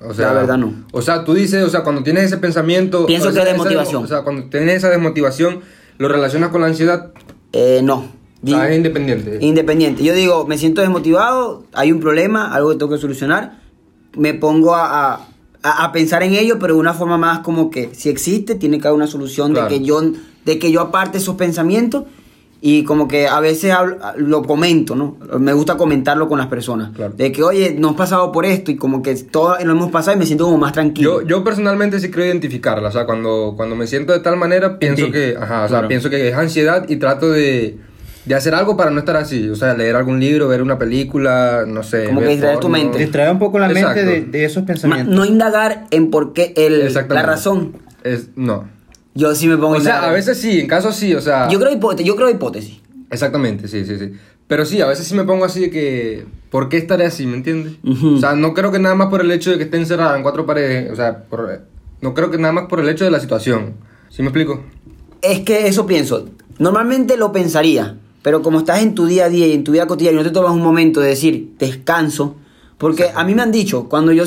O 0.00 0.14
sea, 0.14 0.28
La 0.28 0.32
verdad 0.34 0.58
no. 0.58 0.72
O 0.92 1.02
sea, 1.02 1.24
tú 1.24 1.34
dices, 1.34 1.64
o 1.64 1.68
sea, 1.68 1.82
cuando 1.82 2.04
tienes 2.04 2.22
ese 2.26 2.36
pensamiento. 2.36 3.04
Pienso 3.04 3.30
o 3.30 3.32
sea, 3.32 3.42
que 3.42 3.48
es 3.48 3.54
esa- 3.56 3.64
desmotivación. 3.64 4.04
O 4.04 4.06
sea, 4.06 4.22
cuando 4.22 4.44
tienes 4.44 4.76
esa 4.76 4.90
desmotivación, 4.90 5.58
lo 5.98 6.06
relacionas 6.08 6.50
con 6.50 6.60
la 6.60 6.68
ansiedad. 6.68 7.10
Eh, 7.52 7.80
no. 7.82 8.04
Sea, 8.44 8.70
es 8.70 8.76
independiente. 8.76 9.38
Independiente. 9.40 10.04
Yo 10.04 10.14
digo, 10.14 10.46
me 10.46 10.56
siento 10.56 10.82
desmotivado, 10.82 11.64
hay 11.72 11.90
un 11.90 11.98
problema, 11.98 12.54
algo 12.54 12.70
que 12.70 12.76
tengo 12.76 12.92
que 12.92 12.98
solucionar, 12.98 13.58
me 14.16 14.34
pongo 14.34 14.76
a, 14.76 15.14
a- 15.14 15.28
a- 15.64 15.84
a 15.84 15.90
pensar 15.92 16.22
en 16.22 16.34
ello, 16.34 16.60
pero 16.60 16.74
de 16.74 16.80
una 16.80 16.94
forma 16.94 17.18
más 17.18 17.40
como 17.40 17.70
que 17.70 17.90
si 17.92 18.08
existe, 18.08 18.54
tiene 18.54 18.78
que 18.78 18.86
haber 18.86 18.96
una 18.98 19.08
solución 19.08 19.52
Claro. 19.52 19.68
de 19.68 19.78
que 19.80 19.84
yo 19.84 20.00
de 20.44 20.58
que 20.58 20.70
yo 20.72 20.80
aparte 20.80 21.18
esos 21.18 21.36
pensamientos 21.36 22.04
y 22.62 22.84
como 22.84 23.08
que 23.08 23.26
a 23.26 23.40
veces 23.40 23.72
hablo- 23.72 23.96
lo 24.18 24.42
comento, 24.42 24.94
¿no? 24.94 25.16
Me 25.38 25.54
gusta 25.54 25.76
comentarlo 25.78 26.28
con 26.28 26.36
las 26.38 26.48
personas. 26.48 26.90
Claro. 26.94 27.14
De 27.16 27.32
que, 27.32 27.42
oye, 27.42 27.74
nos 27.78 27.94
pasado 27.94 28.32
por 28.32 28.44
esto 28.44 28.70
y 28.70 28.76
como 28.76 29.00
que 29.02 29.14
todo 29.14 29.56
lo 29.64 29.72
hemos 29.72 29.90
pasado 29.90 30.16
y 30.16 30.20
me 30.20 30.26
siento 30.26 30.44
como 30.44 30.58
más 30.58 30.72
tranquilo. 30.74 31.22
Yo, 31.22 31.26
yo 31.26 31.44
personalmente 31.44 31.98
sí 32.00 32.10
creo 32.10 32.26
identificarla, 32.26 32.88
o 32.88 32.92
sea, 32.92 33.06
cuando, 33.06 33.54
cuando 33.56 33.76
me 33.76 33.86
siento 33.86 34.12
de 34.12 34.20
tal 34.20 34.36
manera, 34.36 34.78
pienso 34.78 35.06
Sí, 35.06 35.12
que, 35.12 35.36
ajá, 35.40 35.56
o 35.64 35.68
sea, 35.68 35.68
claro. 35.68 35.88
pienso 35.88 36.10
que 36.10 36.28
es 36.28 36.34
ansiedad 36.34 36.84
y 36.86 36.96
trato 36.96 37.30
de, 37.30 37.78
de 38.26 38.34
hacer 38.34 38.54
algo 38.54 38.76
para 38.76 38.90
no 38.90 38.98
estar 38.98 39.16
así, 39.16 39.48
o 39.48 39.56
sea, 39.56 39.72
leer 39.72 39.96
algún 39.96 40.20
libro, 40.20 40.46
ver 40.46 40.60
una 40.60 40.78
película, 40.78 41.64
no 41.66 41.82
sé. 41.82 42.04
Como 42.04 42.20
que 42.20 42.28
distraer 42.28 42.58
tu 42.58 42.68
mente. 42.68 42.98
Distrae 42.98 43.30
un 43.30 43.38
poco 43.38 43.58
la 43.58 43.68
mente 43.68 44.04
de, 44.04 44.20
de 44.20 44.44
esos 44.44 44.64
Ma- 44.64 44.66
pensamientos. 44.66 45.14
no 45.14 45.24
indagar 45.24 45.86
en 45.90 46.10
por 46.10 46.34
qué 46.34 46.52
el, 46.58 46.92
la 46.92 47.22
razón. 47.22 47.72
Es, 48.04 48.28
no. 48.36 48.68
Yo 49.14 49.34
sí 49.34 49.48
me 49.48 49.56
pongo 49.56 49.76
O 49.76 49.80
sea, 49.80 50.04
a 50.04 50.12
veces 50.12 50.38
sí, 50.38 50.60
en 50.60 50.66
casos 50.66 50.94
sí, 50.96 51.14
o 51.14 51.20
sea. 51.20 51.48
Yo 51.48 51.58
creo, 51.58 51.72
hipótesis, 51.72 52.06
yo 52.06 52.16
creo 52.16 52.30
hipótesis. 52.30 52.78
Exactamente, 53.10 53.66
sí, 53.68 53.84
sí, 53.84 53.98
sí. 53.98 54.12
Pero 54.46 54.64
sí, 54.64 54.80
a 54.80 54.86
veces 54.86 55.06
sí 55.06 55.14
me 55.14 55.24
pongo 55.24 55.44
así 55.44 55.60
de 55.60 55.70
que, 55.70 56.26
¿por 56.50 56.68
qué 56.68 56.76
estaré 56.76 57.06
así? 57.06 57.26
¿Me 57.26 57.36
entiendes? 57.36 57.74
O 58.04 58.18
sea, 58.18 58.34
no 58.34 58.54
creo 58.54 58.70
que 58.72 58.78
nada 58.78 58.94
más 58.94 59.08
por 59.08 59.20
el 59.20 59.30
hecho 59.30 59.50
de 59.50 59.58
que 59.58 59.64
esté 59.64 59.76
encerrada 59.76 60.16
en 60.16 60.22
cuatro 60.22 60.46
paredes, 60.46 60.90
o 60.92 60.96
sea, 60.96 61.24
por- 61.24 61.62
no 62.00 62.14
creo 62.14 62.30
que 62.30 62.38
nada 62.38 62.52
más 62.52 62.66
por 62.66 62.80
el 62.80 62.88
hecho 62.88 63.04
de 63.04 63.10
la 63.10 63.20
situación. 63.20 63.74
¿Sí 64.08 64.22
me 64.22 64.28
explico? 64.28 64.62
Es 65.22 65.40
que 65.40 65.66
eso 65.68 65.86
pienso. 65.86 66.28
Normalmente 66.58 67.16
lo 67.16 67.30
pensaría, 67.32 67.96
pero 68.22 68.42
como 68.42 68.58
estás 68.58 68.82
en 68.82 68.94
tu 68.94 69.06
día 69.06 69.26
a 69.26 69.28
día 69.28 69.46
y 69.46 69.52
en 69.52 69.64
tu 69.64 69.72
vida 69.72 69.86
cotidiana 69.86 70.18
no 70.18 70.24
te 70.24 70.30
tomas 70.30 70.52
un 70.52 70.62
momento 70.62 71.00
de 71.00 71.08
decir 71.10 71.50
descanso, 71.58 72.36
porque 72.78 73.10
a 73.14 73.22
mí 73.24 73.34
me 73.34 73.42
han 73.42 73.52
dicho, 73.52 73.88
cuando 73.88 74.12
yo, 74.12 74.24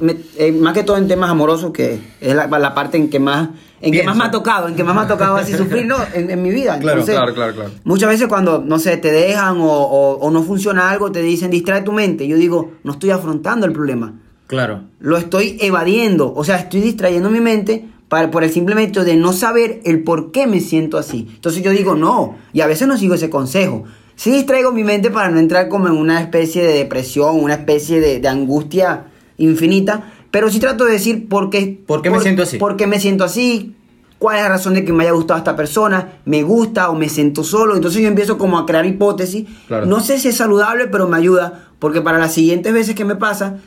me- 0.00 0.16
eh, 0.36 0.52
más 0.52 0.74
que 0.74 0.82
todo 0.82 0.96
en 0.98 1.08
temas 1.08 1.30
amorosos, 1.30 1.72
que 1.72 1.98
es 2.20 2.34
la, 2.34 2.46
la 2.46 2.74
parte 2.74 2.96
en 2.98 3.08
que 3.08 3.20
más, 3.20 3.50
en 3.82 3.92
que 3.92 4.02
más 4.04 4.16
me 4.16 4.24
ha 4.24 4.30
tocado, 4.30 4.68
en 4.68 4.74
que 4.74 4.84
más 4.84 4.94
me 4.94 5.02
ha 5.02 5.06
tocado 5.08 5.36
así 5.36 5.52
sufrir, 5.54 5.84
¿no? 5.86 5.96
En, 6.14 6.30
en 6.30 6.42
mi 6.42 6.50
vida. 6.50 6.78
Claro, 6.78 7.00
Entonces, 7.00 7.14
claro, 7.16 7.34
claro, 7.34 7.54
claro. 7.54 7.70
Muchas 7.84 8.08
veces 8.08 8.28
cuando, 8.28 8.62
no 8.64 8.78
sé, 8.78 8.96
te 8.96 9.10
dejan 9.12 9.58
o, 9.60 9.66
o- 9.70 10.18
o 10.18 10.30
no 10.30 10.42
funciona 10.42 10.90
algo, 10.90 11.12
te 11.12 11.20
dicen 11.22 11.50
distrae 11.50 11.82
tu 11.82 11.92
mente. 11.92 12.26
Yo 12.26 12.36
digo, 12.36 12.72
no 12.84 12.92
estoy 12.92 13.10
afrontando 13.10 13.66
el 13.66 13.72
problema 13.72 14.14
Claro. 14.46 14.82
lo 15.00 15.16
estoy 15.16 15.56
evadiendo, 15.60 16.32
o 16.34 16.44
sea, 16.44 16.56
estoy 16.56 16.80
distrayendo 16.80 17.30
mi 17.30 17.40
mente 17.40 17.86
para, 18.08 18.30
por 18.30 18.44
el 18.44 18.50
simple 18.50 18.80
hecho 18.82 19.02
de 19.04 19.16
no 19.16 19.32
saber 19.32 19.80
el 19.84 20.02
por 20.04 20.30
qué 20.32 20.46
me 20.46 20.60
siento 20.60 20.98
así. 20.98 21.26
Entonces 21.34 21.62
yo 21.62 21.70
digo, 21.70 21.94
no, 21.94 22.36
y 22.52 22.60
a 22.60 22.66
veces 22.66 22.86
no 22.86 22.98
sigo 22.98 23.14
ese 23.14 23.30
consejo. 23.30 23.84
Sí 24.14 24.30
distraigo 24.30 24.70
mi 24.70 24.84
mente 24.84 25.10
para 25.10 25.30
no 25.30 25.38
entrar 25.38 25.68
como 25.70 25.86
en 25.88 25.94
una 25.96 26.20
especie 26.20 26.62
de 26.62 26.74
depresión, 26.74 27.42
una 27.42 27.54
especie 27.54 27.98
de, 28.00 28.20
de 28.20 28.28
angustia 28.28 29.06
infinita, 29.38 30.12
pero 30.32 30.50
sí 30.50 30.58
trato 30.58 30.86
de 30.86 30.92
decir 30.92 31.28
por 31.28 31.50
qué, 31.50 31.78
¿Por 31.86 32.02
qué 32.02 32.10
me 32.10 32.18
siento 32.18 32.42
así? 32.42 32.58
¿Por 32.58 32.76
qué 32.76 32.88
me 32.88 32.98
siento 32.98 33.22
así? 33.22 33.76
¿Cuál 34.18 34.36
es 34.36 34.42
la 34.42 34.48
razón 34.48 34.74
de 34.74 34.84
que 34.84 34.92
me 34.92 35.04
haya 35.04 35.12
gustado 35.12 35.38
esta 35.38 35.54
persona? 35.54 36.14
¿Me 36.24 36.42
gusta 36.42 36.88
o 36.90 36.94
me 36.94 37.08
siento 37.08 37.44
solo? 37.44 37.76
Entonces 37.76 38.00
yo 38.00 38.08
empiezo 38.08 38.38
como 38.38 38.58
a 38.58 38.64
crear 38.64 38.86
hipótesis. 38.86 39.46
Claro. 39.68 39.84
No 39.86 40.00
sé 40.00 40.18
si 40.18 40.28
es 40.28 40.36
saludable, 40.36 40.86
pero 40.86 41.06
me 41.06 41.18
ayuda, 41.18 41.64
porque 41.78 42.00
para 42.00 42.18
las 42.18 42.32
siguientes 42.32 42.72
veces 42.72 42.94
que 42.94 43.04
me 43.04 43.14
pasa, 43.14 43.58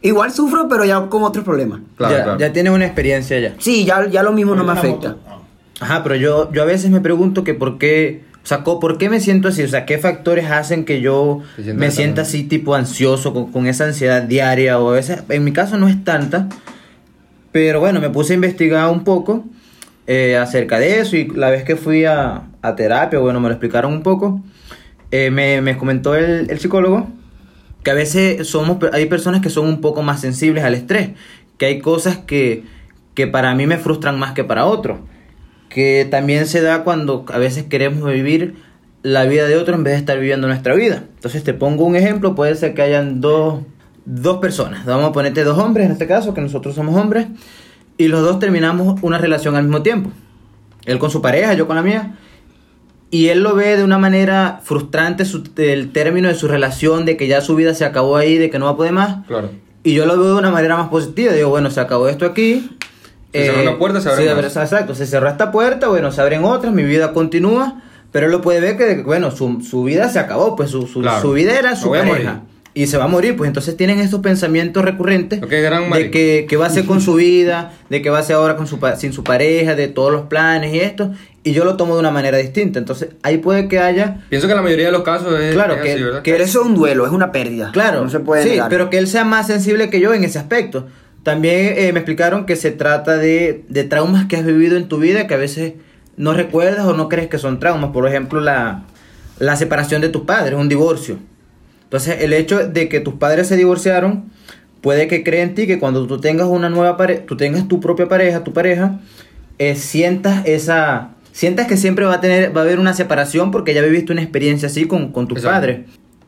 igual 0.00 0.32
sufro, 0.32 0.66
pero 0.68 0.84
ya 0.84 1.06
con 1.08 1.24
otros 1.24 1.44
problemas. 1.44 1.80
Claro, 1.96 2.16
ya, 2.16 2.22
claro. 2.24 2.38
ya 2.38 2.52
tienes 2.52 2.72
una 2.72 2.86
experiencia 2.86 3.38
ya. 3.38 3.54
Sí, 3.58 3.84
ya, 3.84 4.08
ya 4.08 4.22
lo 4.22 4.32
mismo 4.32 4.54
no 4.54 4.64
me 4.64 4.72
afecta. 4.72 5.16
Ajá, 5.80 6.02
pero 6.02 6.14
yo, 6.14 6.50
yo 6.52 6.62
a 6.62 6.66
veces 6.66 6.90
me 6.90 7.00
pregunto 7.00 7.44
que 7.44 7.52
por 7.52 7.76
qué, 7.76 8.24
o 8.44 8.46
sea, 8.46 8.62
¿por 8.62 8.98
qué 8.98 9.08
me 9.08 9.20
siento 9.20 9.48
así? 9.48 9.62
O 9.62 9.68
sea, 9.68 9.86
¿qué 9.86 9.96
factores 9.96 10.50
hacen 10.50 10.84
que 10.84 11.00
yo 11.00 11.40
me 11.74 11.90
sienta 11.90 12.22
así 12.22 12.42
tipo 12.42 12.74
ansioso, 12.74 13.32
con, 13.32 13.50
con 13.50 13.66
esa 13.66 13.86
ansiedad 13.86 14.22
diaria? 14.22 14.78
O 14.78 14.90
a 14.90 14.92
veces, 14.92 15.22
en 15.30 15.44
mi 15.44 15.52
caso 15.52 15.78
no 15.78 15.88
es 15.88 16.04
tanta, 16.04 16.50
pero 17.52 17.80
bueno, 17.80 18.02
me 18.02 18.10
puse 18.10 18.34
a 18.34 18.36
investigar 18.36 18.90
un 18.90 19.02
poco 19.02 19.46
eh, 20.06 20.36
acerca 20.36 20.78
de 20.78 21.00
eso 21.00 21.16
y 21.16 21.26
la 21.28 21.48
vez 21.48 21.64
que 21.64 21.76
fui 21.76 22.04
a, 22.04 22.42
a 22.60 22.76
terapia, 22.76 23.18
bueno, 23.18 23.40
me 23.40 23.48
lo 23.48 23.54
explicaron 23.54 23.94
un 23.94 24.02
poco, 24.02 24.42
eh, 25.10 25.30
me, 25.30 25.62
me 25.62 25.78
comentó 25.78 26.14
el, 26.14 26.50
el 26.50 26.60
psicólogo 26.60 27.08
que 27.82 27.92
a 27.92 27.94
veces 27.94 28.46
somos, 28.46 28.76
hay 28.92 29.06
personas 29.06 29.40
que 29.40 29.48
son 29.48 29.66
un 29.66 29.80
poco 29.80 30.02
más 30.02 30.20
sensibles 30.20 30.64
al 30.64 30.74
estrés, 30.74 31.12
que 31.56 31.64
hay 31.64 31.78
cosas 31.78 32.18
que, 32.18 32.64
que 33.14 33.26
para 33.26 33.54
mí 33.54 33.66
me 33.66 33.78
frustran 33.78 34.18
más 34.18 34.32
que 34.32 34.44
para 34.44 34.66
otros, 34.66 34.98
que 35.68 36.06
también 36.10 36.46
se 36.46 36.60
da 36.60 36.84
cuando 36.84 37.24
a 37.32 37.38
veces 37.38 37.64
queremos 37.64 38.10
vivir 38.10 38.54
la 39.02 39.24
vida 39.24 39.46
de 39.46 39.56
otro 39.56 39.74
en 39.74 39.84
vez 39.84 39.94
de 39.94 39.98
estar 40.00 40.18
viviendo 40.18 40.46
nuestra 40.46 40.74
vida. 40.74 41.04
Entonces 41.16 41.42
te 41.44 41.52
pongo 41.54 41.84
un 41.84 41.96
ejemplo, 41.96 42.34
puede 42.34 42.54
ser 42.54 42.74
que 42.74 42.82
hayan 42.82 43.20
dos, 43.20 43.60
dos 44.04 44.38
personas, 44.38 44.86
vamos 44.86 45.06
a 45.06 45.12
ponerte 45.12 45.44
dos 45.44 45.58
hombres 45.58 45.86
en 45.86 45.92
este 45.92 46.06
caso, 46.06 46.32
que 46.34 46.40
nosotros 46.40 46.74
somos 46.74 46.94
hombres, 47.00 47.26
y 47.98 48.08
los 48.08 48.22
dos 48.22 48.38
terminamos 48.38 48.98
una 49.02 49.18
relación 49.18 49.56
al 49.56 49.64
mismo 49.64 49.82
tiempo. 49.82 50.10
Él 50.86 50.98
con 50.98 51.10
su 51.10 51.20
pareja, 51.22 51.54
yo 51.54 51.66
con 51.66 51.76
la 51.76 51.82
mía. 51.82 52.16
Y 53.10 53.28
él 53.28 53.42
lo 53.44 53.54
ve 53.54 53.76
de 53.76 53.84
una 53.84 53.98
manera 53.98 54.60
frustrante 54.64 55.24
su- 55.24 55.44
el 55.56 55.92
término 55.92 56.28
de 56.28 56.34
su 56.34 56.48
relación, 56.48 57.04
de 57.04 57.16
que 57.16 57.28
ya 57.28 57.40
su 57.40 57.54
vida 57.54 57.72
se 57.74 57.84
acabó 57.84 58.16
ahí, 58.16 58.36
de 58.38 58.50
que 58.50 58.58
no 58.58 58.64
va 58.64 58.72
a 58.72 58.76
poder 58.76 58.92
más. 58.92 59.24
Claro. 59.28 59.50
Y 59.84 59.94
yo 59.94 60.04
lo 60.06 60.16
veo 60.18 60.32
de 60.34 60.38
una 60.40 60.50
manera 60.50 60.76
más 60.76 60.88
positiva. 60.88 61.32
Digo, 61.32 61.50
bueno, 61.50 61.70
se 61.70 61.80
acabó 61.80 62.08
esto 62.08 62.26
aquí. 62.26 62.70
Se 63.40 63.46
cerró 63.46 63.62
una 63.62 63.78
puerta, 63.78 64.00
se 64.00 64.08
abre 64.10 64.28
sí, 64.28 64.34
más. 64.34 64.56
Exacto, 64.56 64.94
se 64.94 65.06
cerró 65.06 65.28
esta 65.28 65.50
puerta, 65.52 65.88
bueno, 65.88 66.10
se 66.12 66.20
abren 66.20 66.44
otras, 66.44 66.72
mi 66.72 66.82
vida 66.84 67.12
continúa. 67.12 67.82
Pero 68.12 68.26
él 68.26 68.32
lo 68.32 68.40
puede 68.40 68.60
ver 68.60 68.76
que, 68.76 69.02
bueno, 69.02 69.30
su, 69.32 69.60
su 69.68 69.82
vida 69.82 70.08
se 70.08 70.20
acabó, 70.20 70.54
pues 70.54 70.70
su, 70.70 70.86
su, 70.86 71.00
Claro. 71.00 71.20
su 71.20 71.32
vida 71.32 71.58
era 71.58 71.74
su 71.74 71.90
pareja. 71.90 72.42
Y 72.76 72.88
se 72.88 72.96
va 72.96 73.04
a 73.04 73.08
morir, 73.08 73.36
pues 73.36 73.46
entonces 73.46 73.76
tienen 73.76 74.00
estos 74.00 74.18
pensamientos 74.20 74.84
recurrentes 74.84 75.40
Ok, 75.40 75.48
gran 75.48 75.90
de 75.90 76.10
que, 76.10 76.44
que 76.48 76.56
va 76.56 76.64
a 76.64 76.68
hacer 76.68 76.84
con 76.86 77.00
su 77.00 77.14
vida, 77.16 77.72
de 77.88 78.02
que 78.02 78.10
va 78.10 78.16
a 78.18 78.20
hacer 78.20 78.34
ahora 78.34 78.56
con 78.56 78.66
su, 78.66 78.80
pa- 78.80 78.96
sin 78.96 79.12
su 79.12 79.22
pareja, 79.22 79.74
de 79.76 79.86
todos 79.88 80.10
los 80.12 80.22
planes 80.22 80.74
y 80.74 80.80
esto. 80.80 81.12
Y 81.44 81.52
yo 81.52 81.64
lo 81.64 81.76
tomo 81.76 81.94
de 81.94 82.00
una 82.00 82.10
manera 82.10 82.36
distinta. 82.38 82.78
Entonces 82.80 83.10
ahí 83.22 83.38
puede 83.38 83.68
que 83.68 83.78
haya 83.78 84.24
Pienso 84.28 84.48
que 84.48 84.54
la 84.56 84.62
mayoría 84.62 84.86
de 84.86 84.92
los 84.92 85.02
casos 85.02 85.38
es, 85.40 85.54
Claro, 85.54 85.74
es 85.74 85.82
que- 85.82 85.92
así, 85.92 86.02
¿verdad? 86.02 86.22
que- 86.22 86.34
eso 86.36 86.60
es 86.62 86.66
un 86.66 86.74
duelo, 86.74 87.06
es 87.06 87.12
una 87.12 87.30
pérdida. 87.32 87.70
Claro, 87.72 88.02
No 88.02 88.10
se 88.10 88.18
puede 88.20 88.42
sí, 88.42 88.50
negar. 88.50 88.68
pero 88.68 88.90
que 88.90 88.98
él 88.98 89.06
sea 89.06 89.24
más 89.24 89.46
sensible 89.46 89.88
que 89.90 90.00
yo 90.00 90.12
en 90.14 90.24
ese 90.24 90.38
aspecto. 90.40 90.88
También 91.24 91.74
eh, 91.76 91.92
me 91.92 91.98
explicaron 91.98 92.46
que 92.46 92.54
se 92.54 92.70
trata 92.70 93.16
de, 93.16 93.64
de 93.68 93.84
traumas 93.84 94.26
que 94.26 94.36
has 94.36 94.44
vivido 94.44 94.76
en 94.76 94.88
tu 94.88 94.98
vida 94.98 95.26
que 95.26 95.34
a 95.34 95.38
veces 95.38 95.72
no 96.16 96.34
recuerdas 96.34 96.86
o 96.86 96.92
no 96.92 97.08
crees 97.08 97.28
que 97.28 97.38
son 97.38 97.58
traumas. 97.58 97.90
Por 97.90 98.06
ejemplo, 98.06 98.40
la, 98.40 98.84
la 99.38 99.56
separación 99.56 100.00
de 100.00 100.10
tus 100.10 100.22
padres, 100.22 100.54
un 100.54 100.68
divorcio. 100.68 101.18
Entonces, 101.84 102.18
el 102.20 102.32
hecho 102.32 102.68
de 102.68 102.88
que 102.88 103.00
tus 103.00 103.14
padres 103.14 103.48
se 103.48 103.56
divorciaron 103.56 104.30
puede 104.80 105.08
que 105.08 105.24
cree 105.24 105.42
en 105.42 105.54
ti 105.54 105.66
que 105.66 105.78
cuando 105.78 106.06
tú 106.06 106.20
tengas 106.20 106.46
una 106.46 106.68
nueva 106.68 106.96
pareja, 106.96 107.22
tú 107.26 107.36
tengas 107.36 107.66
tu 107.68 107.80
propia 107.80 108.06
pareja, 108.06 108.44
tu 108.44 108.52
pareja, 108.52 109.00
eh, 109.58 109.76
sientas 109.76 110.42
esa 110.46 111.10
sientas 111.32 111.66
que 111.66 111.76
siempre 111.76 112.04
va 112.04 112.14
a 112.14 112.20
tener 112.20 112.54
va 112.54 112.60
a 112.60 112.64
haber 112.64 112.78
una 112.78 112.92
separación 112.94 113.50
porque 113.50 113.72
ya 113.72 113.82
viviste 113.82 114.12
una 114.12 114.22
experiencia 114.22 114.68
así 114.68 114.86
con, 114.86 115.10
con 115.10 115.26
tus 115.26 115.38
Exacto. 115.38 115.56
padres 115.56 115.80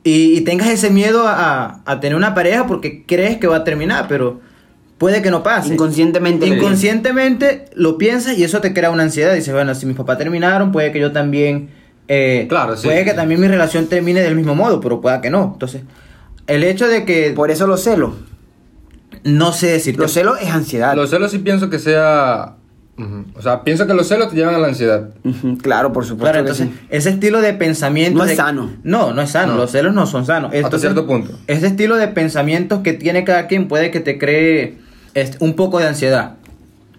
y, 0.05 0.37
y 0.39 0.41
tengas 0.43 0.69
ese 0.69 0.91
miedo 0.91 1.27
a, 1.29 1.83
a 1.85 2.01
tener 2.01 2.17
una 2.17 2.35
pareja 2.35 2.67
porque 2.67 3.05
crees 3.05 3.37
que 3.37 3.47
va 3.47 3.57
a 3.57 3.65
terminar 3.65 4.07
pero 4.09 4.41
puede 4.99 5.21
que 5.23 5.31
no 5.31 5.43
pase 5.43 5.75
Inconscientemente. 5.75 6.47
inconscientemente 6.47 7.67
lo 7.75 7.99
piensas 7.99 8.39
y 8.39 8.45
eso 8.45 8.61
te 8.61 8.73
crea 8.73 8.91
una 8.91 9.03
ansiedad 9.03 9.35
dices 9.35 9.53
bueno 9.53 9.75
si 9.75 9.85
mis 9.87 9.97
papás 9.97 10.17
terminaron 10.19 10.73
puede 10.73 10.91
que 10.93 11.01
yo 11.01 11.13
también 11.13 11.69
eh, 12.09 12.47
Claro, 12.49 12.77
sí, 12.77 12.87
puede 12.87 13.01
sí, 13.01 13.05
que 13.05 13.11
sí. 13.11 13.17
también 13.17 13.41
mi 13.41 13.49
relación 13.49 13.87
termine 13.89 14.21
del 14.23 14.37
mismo 14.37 14.55
modo 14.55 14.81
pero 14.81 15.01
pueda 15.01 15.21
que 15.21 15.29
no 15.31 15.51
entonces 15.55 15.83
el 16.47 16.63
hecho 16.65 16.87
de 16.89 17.05
que 17.05 17.33
Por 17.35 17.51
eso 17.51 17.67
los 17.67 17.83
celos. 17.83 18.15
no 19.25 19.53
sé 19.53 19.67
decirte 19.69 20.01
Los 20.01 20.13
celos 20.13 20.39
es 20.41 20.49
ansiedad. 20.51 20.95
Los 20.95 21.11
celos 21.11 21.31
sí 21.33 21.39
pienso 21.39 21.69
que 21.71 21.79
sea. 21.81 22.55
O 23.35 23.43
sea, 23.43 23.63
pienso 23.65 23.87
que 23.89 23.93
los 23.93 24.07
celos 24.09 24.31
te 24.31 24.37
llevan 24.37 24.55
a 24.55 24.59
la 24.59 24.69
ansiedad. 24.69 25.11
Claro, 25.61 25.93
por 25.93 26.05
supuesto. 26.07 26.33
Claro, 26.33 26.45
que 26.47 26.51
entonces, 26.53 26.69
sí. 26.81 26.87
ese 26.89 27.11
estilo 27.11 27.41
de 27.43 27.53
pensamiento... 27.53 28.17
No 28.19 28.25
es 28.25 28.31
de- 28.31 28.37
sano. 28.37 28.71
No, 28.85 29.13
no 29.13 29.21
es 29.21 29.31
sano. 29.31 29.53
No. 29.55 29.59
Los 29.59 29.73
celos 29.73 29.93
no 29.93 30.07
son 30.07 30.25
sanos. 30.25 30.55
Hasta 30.55 30.79
cierto 30.79 31.07
punto. 31.07 31.33
Ese 31.49 31.67
estilo 31.67 31.97
de 31.97 32.09
pensamientos 32.09 32.81
que 32.83 32.93
tiene 32.95 33.25
cada 33.25 33.49
quien 33.49 33.67
puede 33.69 33.91
que 33.91 33.99
te 34.01 34.17
cree 34.19 34.79
este, 35.17 35.39
un 35.41 35.55
poco 35.55 35.79
de 35.79 35.89
ansiedad. 35.89 36.35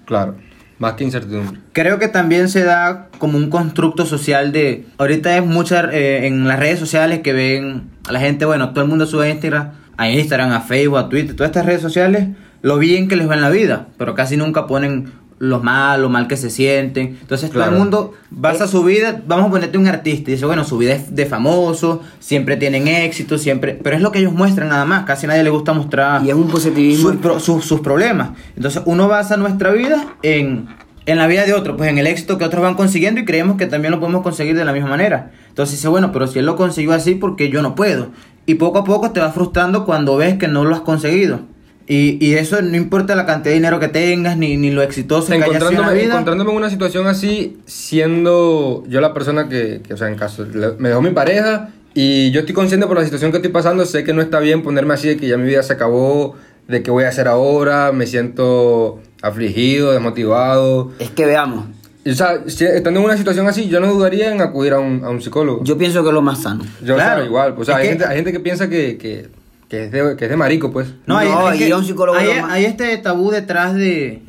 Claro. 0.06 0.36
Más 0.80 0.94
que 0.94 1.04
incertidumbre. 1.04 1.60
Creo 1.72 2.00
que 2.00 2.08
también 2.08 2.50
se 2.50 2.64
da 2.64 3.10
como 3.20 3.38
un 3.38 3.50
constructo 3.50 4.06
social 4.06 4.52
de... 4.52 4.86
Ahorita 4.98 5.38
es 5.38 5.46
mucha 5.46 5.90
eh, 5.92 6.26
en 6.26 6.48
las 6.48 6.60
redes 6.60 6.80
sociales 6.80 7.20
que 7.20 7.34
ven 7.34 7.90
a 8.08 8.12
la 8.12 8.20
gente, 8.20 8.46
bueno, 8.46 8.72
todo 8.72 8.84
el 8.84 8.90
mundo 8.90 9.06
sube 9.06 9.28
a 9.28 9.30
Instagram, 9.30 9.72
a 9.98 10.10
Instagram, 10.10 10.52
a 10.52 10.62
Facebook, 10.62 10.98
a 10.98 11.10
Twitter, 11.10 11.36
todas 11.36 11.50
estas 11.50 11.66
redes 11.66 11.82
sociales, 11.82 12.30
lo 12.64 12.80
bien 12.80 13.08
que 13.08 13.16
les 13.16 13.30
va 13.30 13.36
en 13.36 13.42
la 13.42 13.50
vida, 13.52 13.88
pero 13.98 14.16
casi 14.16 14.36
nunca 14.36 14.66
ponen 14.66 15.12
lo 15.40 15.60
mal, 15.62 16.02
lo 16.02 16.10
mal 16.10 16.28
que 16.28 16.36
se 16.38 16.50
sienten. 16.50 17.18
Entonces 17.22 17.52
todo 17.52 17.64
el 17.64 17.72
mundo 17.80 18.14
basa 18.32 18.68
su 18.68 18.84
vida, 18.84 19.22
vamos 19.28 19.48
a 19.48 19.52
ponerte 19.52 19.78
un 19.78 19.88
artista 19.88 20.32
y 20.32 20.34
dice, 20.34 20.46
bueno, 20.46 20.64
su 20.64 20.78
vida 20.78 20.94
es 20.94 21.16
de 21.16 21.26
famoso, 21.28 22.02
siempre 22.20 22.58
tienen 22.58 22.88
éxito, 22.88 23.38
siempre... 23.38 23.80
Pero 23.84 23.96
es 23.96 24.02
lo 24.02 24.12
que 24.12 24.20
ellos 24.20 24.34
muestran 24.34 24.70
nada 24.70 24.86
más, 24.86 25.06
casi 25.06 25.26
a 25.26 25.30
nadie 25.30 25.44
le 25.44 25.50
gusta 25.52 25.74
mostrar 25.74 26.24
Y 26.26 26.30
es 26.30 26.36
un 26.36 26.48
positivismo. 26.48 27.10
sus, 27.12 27.18
pro- 27.20 27.40
sus- 27.40 27.66
sus 27.66 27.82
problemas. 27.82 28.32
Entonces 28.56 28.82
uno 28.86 29.08
basa 29.08 29.38
nuestra 29.38 29.72
vida 29.72 30.16
en, 30.24 30.68
en 31.06 31.18
la 31.18 31.28
vida 31.28 31.46
de 31.46 31.54
otro, 31.54 31.78
pues 31.78 31.90
en 31.90 31.98
el 32.00 32.08
éxito 32.08 32.38
que 32.40 32.46
otros 32.46 32.64
van 32.64 32.74
consiguiendo 32.76 33.22
y 33.22 33.26
creemos 33.26 33.58
que 33.58 33.68
también 33.68 33.92
lo 33.92 34.00
podemos 34.00 34.24
conseguir 34.24 34.56
de 34.58 34.66
la 34.66 34.74
misma 34.74 34.90
manera. 34.90 35.32
Entonces 35.50 35.76
dice, 35.78 35.88
bueno, 35.88 36.12
pero 36.12 36.26
si 36.28 36.40
él 36.40 36.46
lo 36.48 36.56
consiguió 36.56 36.94
así, 36.94 37.14
porque 37.16 37.50
yo 37.50 37.62
no 37.62 37.76
puedo? 37.76 38.08
Y 38.48 38.56
poco 38.56 38.80
a 38.80 38.84
poco 38.86 39.12
te 39.12 39.20
vas 39.20 39.34
frustrando 39.36 39.86
cuando 39.86 40.18
ves 40.18 40.38
que 40.38 40.48
no 40.48 40.64
lo 40.66 40.74
has 40.74 40.82
conseguido. 40.82 41.42
Y, 41.90 42.18
y 42.26 42.34
eso 42.34 42.62
no 42.62 42.76
importa 42.76 43.16
la 43.16 43.26
cantidad 43.26 43.52
de 43.52 43.60
dinero 43.60 43.80
que 43.80 43.88
tengas, 43.88 44.36
ni, 44.38 44.58
ni 44.58 44.72
lo 44.72 44.82
exitoso 44.82 45.28
que 45.28 45.36
hayas 45.36 45.46
sido 45.46 45.56
en 45.56 45.62
la 45.62 45.68
encontrándome, 45.70 46.02
vida. 46.02 46.14
encontrándome 46.14 46.52
en 46.52 46.58
una 46.58 46.70
situación 46.70 47.08
así, 47.08 47.58
siendo 48.02 48.84
yo 48.88 49.00
la 49.02 49.14
persona 49.14 49.48
que, 49.50 49.82
que, 49.88 49.94
o 49.94 49.98
sea, 49.98 50.08
en 50.08 50.16
caso, 50.16 50.46
le- 50.46 50.74
me 50.80 50.90
dejó 50.90 51.02
mi 51.02 51.12
pareja 51.12 51.70
y 51.94 52.32
yo 52.32 52.42
estoy 52.42 52.54
consciente 52.54 52.86
por 52.88 52.98
la 52.98 53.04
situación 53.06 53.32
que 53.32 53.38
estoy 53.38 53.52
pasando, 53.52 53.86
sé 53.86 54.04
que 54.04 54.14
no 54.14 54.22
está 54.22 54.40
bien 54.40 54.62
ponerme 54.64 54.94
así 54.94 55.08
de 55.08 55.18
que 55.18 55.28
ya 55.28 55.38
mi 55.38 55.48
vida 55.48 55.64
se 55.64 55.74
acabó, 55.74 56.36
de 56.68 56.84
qué 56.84 56.92
voy 56.92 57.06
a 57.06 57.10
hacer 57.10 57.28
ahora, 57.28 57.92
me 57.94 58.06
siento 58.06 59.00
afligido, 59.22 59.94
desmotivado. 59.94 60.92
Es 61.00 61.10
que 61.12 61.26
veamos, 61.26 61.66
O 62.06 62.14
sea, 62.14 62.42
si- 62.48 62.66
estando 62.66 63.00
en 63.00 63.06
una 63.06 63.18
situación 63.18 63.48
así, 63.48 63.68
yo 63.70 63.80
no 63.80 63.88
dudaría 63.94 64.32
en 64.34 64.42
acudir 64.42 64.74
a 64.74 64.80
un, 64.80 65.04
a 65.04 65.10
un 65.10 65.22
psicólogo. 65.22 65.64
yo 65.64 65.78
pienso 65.78 66.04
que 66.04 66.10
es 66.10 66.14
lo 66.14 66.22
más 66.22 66.42
sano. 66.44 66.64
Yo, 66.84 66.96
o 66.96 66.98
sea, 66.98 67.08
Claro. 67.14 67.26
igual, 67.26 67.56
pues, 67.56 67.68
o 67.68 67.72
sea, 67.72 67.78
hay, 67.78 67.84
que- 67.84 67.90
gente, 67.90 68.06
hay 68.06 68.16
gente 68.18 68.32
que 68.34 68.40
piensa 68.42 68.70
que, 68.70 68.98
que, 68.98 69.28
que 69.70 69.86
es 69.86 69.92
de, 69.92 70.16
que 70.16 70.26
es 70.26 70.30
de 70.30 70.38
marico, 70.38 70.72
pues. 70.72 70.94
No, 71.06 71.18
a 71.20 71.54
un 71.54 71.86
psicólogo 71.86 72.18
hay, 72.18 72.30
hay 72.30 72.66
este 72.66 72.98
tabú 72.98 73.32
detrás 73.32 73.74
de. 73.76 74.22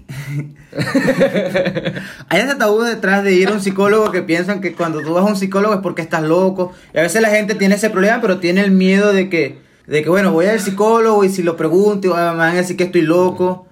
hay 2.28 2.40
este 2.40 2.56
tabú 2.56 2.82
detrás 2.82 3.22
de 3.22 3.34
ir 3.34 3.48
a 3.48 3.52
un 3.52 3.60
psicólogo 3.60 4.10
que 4.10 4.22
piensan 4.22 4.60
que 4.60 4.74
cuando 4.74 5.00
tú 5.00 5.14
vas 5.14 5.24
a 5.24 5.28
un 5.28 5.36
psicólogo 5.36 5.74
es 5.74 5.80
porque 5.80 6.02
estás 6.02 6.22
loco. 6.22 6.72
Y 6.92 6.98
a 6.98 7.02
veces 7.02 7.22
la 7.22 7.30
gente 7.30 7.54
tiene 7.54 7.76
ese 7.76 7.90
problema, 7.90 8.20
pero 8.20 8.38
tiene 8.38 8.62
el 8.62 8.72
miedo 8.72 9.12
de 9.12 9.28
que, 9.28 9.60
de 9.86 10.02
que 10.02 10.10
bueno, 10.10 10.32
voy 10.32 10.46
al 10.46 10.58
psicólogo 10.58 11.22
y 11.22 11.28
si 11.28 11.44
lo 11.44 11.56
pregunto, 11.56 12.16
ah, 12.16 12.32
me 12.32 12.38
van 12.38 12.54
a 12.54 12.56
decir 12.56 12.76
que 12.76 12.84
estoy 12.84 13.02
loco. 13.02 13.67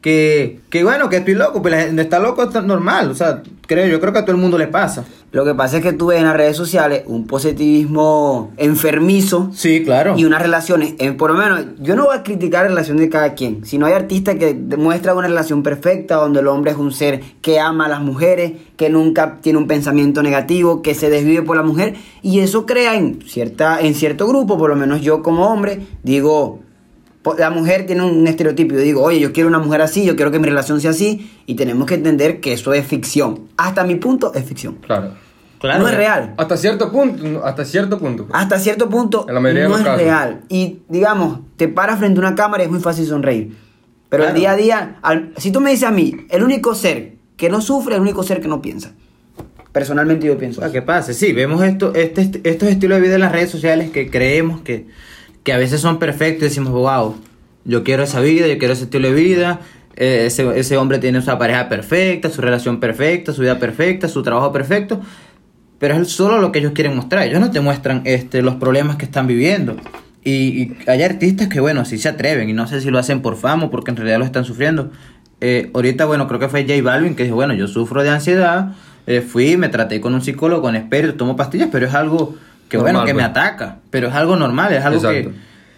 Que, 0.00 0.60
que 0.70 0.82
bueno, 0.82 1.08
que 1.10 1.16
estoy 1.18 1.34
loco, 1.34 1.60
pero 1.62 1.76
la 1.76 1.82
gente 1.82 2.02
está 2.02 2.18
loco 2.18 2.42
está 2.42 2.62
normal. 2.62 3.10
O 3.10 3.14
sea, 3.14 3.42
creo, 3.66 3.86
yo 3.86 4.00
creo 4.00 4.12
que 4.12 4.18
a 4.20 4.22
todo 4.24 4.34
el 4.34 4.40
mundo 4.40 4.56
le 4.56 4.66
pasa. 4.66 5.04
Lo 5.32 5.44
que 5.44 5.54
pasa 5.54 5.76
es 5.76 5.82
que 5.84 5.92
tú 5.92 6.06
ves 6.06 6.18
en 6.18 6.24
las 6.24 6.36
redes 6.36 6.56
sociales 6.56 7.02
un 7.06 7.26
positivismo 7.26 8.50
enfermizo 8.56 9.50
Sí, 9.52 9.84
claro. 9.84 10.14
y 10.16 10.24
unas 10.24 10.42
relaciones, 10.42 10.94
eh, 10.98 11.12
por 11.12 11.30
lo 11.32 11.38
menos, 11.38 11.64
yo 11.78 11.94
no 11.94 12.06
voy 12.06 12.16
a 12.16 12.22
criticar 12.24 12.62
la 12.64 12.68
relación 12.70 12.96
de 12.96 13.08
cada 13.08 13.34
quien, 13.34 13.64
sino 13.64 13.86
hay 13.86 13.92
artistas 13.92 14.36
que 14.36 14.54
demuestran 14.54 15.16
una 15.16 15.28
relación 15.28 15.62
perfecta 15.62 16.16
donde 16.16 16.40
el 16.40 16.48
hombre 16.48 16.72
es 16.72 16.78
un 16.78 16.92
ser 16.92 17.20
que 17.42 17.60
ama 17.60 17.86
a 17.86 17.88
las 17.88 18.00
mujeres, 18.00 18.52
que 18.76 18.90
nunca 18.90 19.38
tiene 19.40 19.58
un 19.58 19.68
pensamiento 19.68 20.22
negativo, 20.22 20.82
que 20.82 20.94
se 20.94 21.10
desvive 21.10 21.42
por 21.42 21.56
la 21.56 21.62
mujer 21.62 21.94
y 22.22 22.40
eso 22.40 22.66
crea 22.66 22.96
en 22.96 23.20
cierta 23.26 23.80
en 23.80 23.94
cierto 23.94 24.26
grupo, 24.26 24.58
por 24.58 24.70
lo 24.70 24.76
menos 24.76 25.00
yo 25.00 25.22
como 25.22 25.46
hombre 25.46 25.80
digo 26.02 26.58
la 27.38 27.50
mujer 27.50 27.86
tiene 27.86 28.02
un 28.04 28.26
estereotipo. 28.26 28.74
Yo 28.74 28.80
digo, 28.80 29.02
oye, 29.02 29.20
yo 29.20 29.32
quiero 29.32 29.48
una 29.48 29.58
mujer 29.58 29.82
así, 29.82 30.04
yo 30.04 30.16
quiero 30.16 30.30
que 30.30 30.38
mi 30.38 30.46
relación 30.46 30.80
sea 30.80 30.90
así, 30.92 31.30
y 31.46 31.54
tenemos 31.54 31.86
que 31.86 31.94
entender 31.94 32.40
que 32.40 32.52
eso 32.54 32.72
es 32.72 32.86
ficción. 32.86 33.48
Hasta 33.56 33.84
mi 33.84 33.96
punto 33.96 34.32
es 34.34 34.44
ficción. 34.44 34.76
Claro. 34.76 35.12
Claro. 35.58 35.80
no 35.80 35.88
es 35.90 35.94
real. 35.94 36.32
Hasta 36.38 36.56
cierto 36.56 36.90
punto, 36.90 37.44
hasta 37.44 37.66
cierto 37.66 37.98
punto. 37.98 38.26
pues. 38.26 38.40
Hasta 38.42 38.58
cierto 38.58 38.88
punto 38.88 39.26
En 39.28 39.34
la 39.34 39.40
mayoría 39.40 39.64
de 39.64 39.68
no 39.68 39.72
los 39.74 39.80
es 39.80 39.84
casos. 39.86 40.02
real. 40.02 40.40
Y 40.48 40.78
digamos, 40.88 41.40
te 41.56 41.68
paras 41.68 41.98
frente 41.98 42.18
a 42.18 42.26
una 42.26 42.34
cámara 42.34 42.62
y 42.62 42.66
es 42.66 42.72
muy 42.72 42.80
fácil 42.80 43.04
sonreír. 43.06 43.54
Pero 44.08 44.22
el 44.22 44.30
Claro. 44.30 44.40
día 44.40 44.50
a 44.52 44.56
día, 44.56 44.98
al- 45.02 45.34
si 45.36 45.50
tú 45.52 45.60
me 45.60 45.70
dices 45.70 45.86
a 45.86 45.90
mí, 45.90 46.16
el 46.30 46.42
único 46.42 46.74
ser 46.74 47.16
que 47.36 47.50
no 47.50 47.60
sufre 47.60 47.92
es 47.92 47.96
el 47.96 48.02
único 48.02 48.22
ser 48.22 48.40
que 48.40 48.48
no 48.48 48.62
piensa. 48.62 48.92
Personalmente 49.70 50.26
yo 50.26 50.36
pienso. 50.38 50.62
Ah, 50.62 50.64
eso. 50.64 50.72
¿Qué 50.72 50.82
pasa? 50.82 51.12
Sí, 51.12 51.32
vemos 51.32 51.62
esto, 51.62 51.92
este, 51.94 52.22
este- 52.22 52.40
estos 52.48 52.68
estilos 52.70 52.96
de 52.96 53.02
vida 53.02 53.14
en 53.16 53.20
las 53.20 53.30
redes 53.32 53.50
sociales 53.50 53.90
que 53.90 54.10
creemos 54.10 54.62
que, 54.62 54.86
que 55.42 55.52
a 55.52 55.58
veces 55.58 55.80
son 55.80 55.98
perfectos 55.98 56.42
y 56.42 56.48
decimos, 56.48 56.72
wow, 56.72 57.16
yo 57.64 57.84
quiero 57.84 58.02
esa 58.02 58.20
vida, 58.20 58.46
yo 58.46 58.58
quiero 58.58 58.74
ese 58.74 58.84
estilo 58.84 59.08
de 59.08 59.14
vida, 59.14 59.60
eh, 59.96 60.24
ese, 60.26 60.58
ese 60.58 60.76
hombre 60.76 60.98
tiene 60.98 61.20
su 61.22 61.36
pareja 61.38 61.68
perfecta, 61.68 62.30
su 62.30 62.40
relación 62.40 62.80
perfecta, 62.80 63.32
su 63.32 63.42
vida 63.42 63.58
perfecta, 63.58 64.08
su 64.08 64.22
trabajo 64.22 64.52
perfecto, 64.52 65.00
pero 65.78 65.94
es 65.94 66.08
solo 66.08 66.38
lo 66.38 66.52
que 66.52 66.58
ellos 66.58 66.72
quieren 66.72 66.94
mostrar, 66.94 67.26
ellos 67.26 67.40
no 67.40 67.50
te 67.50 67.60
muestran 67.60 68.02
este, 68.04 68.42
los 68.42 68.56
problemas 68.56 68.96
que 68.96 69.04
están 69.04 69.26
viviendo. 69.26 69.76
Y, 70.22 70.32
y 70.32 70.76
hay 70.86 71.02
artistas 71.02 71.48
que, 71.48 71.60
bueno, 71.60 71.84
sí 71.86 71.96
se 71.96 72.08
atreven 72.08 72.50
y 72.50 72.52
no 72.52 72.66
sé 72.66 72.82
si 72.82 72.90
lo 72.90 72.98
hacen 72.98 73.22
por 73.22 73.36
fama 73.36 73.64
o 73.64 73.70
porque 73.70 73.90
en 73.90 73.96
realidad 73.96 74.18
lo 74.18 74.26
están 74.26 74.44
sufriendo. 74.44 74.90
Eh, 75.40 75.70
ahorita, 75.72 76.04
bueno, 76.04 76.28
creo 76.28 76.38
que 76.38 76.48
fue 76.48 76.62
J 76.62 76.82
Balvin 76.82 77.14
que 77.14 77.24
dijo, 77.24 77.34
bueno, 77.34 77.54
yo 77.54 77.66
sufro 77.66 78.02
de 78.02 78.10
ansiedad, 78.10 78.72
eh, 79.06 79.22
fui, 79.22 79.56
me 79.56 79.70
traté 79.70 80.00
con 80.00 80.12
un 80.12 80.20
psicólogo, 80.20 80.62
con 80.62 80.76
experto, 80.76 81.14
tomo 81.14 81.36
pastillas, 81.36 81.70
pero 81.72 81.86
es 81.86 81.94
algo 81.94 82.34
que, 82.70 82.76
Normal, 82.78 82.94
bueno, 82.94 83.06
que 83.06 83.12
me 83.12 83.22
pues. 83.22 83.30
ataca, 83.30 83.80
pero 83.90 84.08
es 84.08 84.14
algo 84.14 84.36
normal, 84.36 84.72
es 84.72 84.84
algo 84.84 85.02
que, 85.02 85.30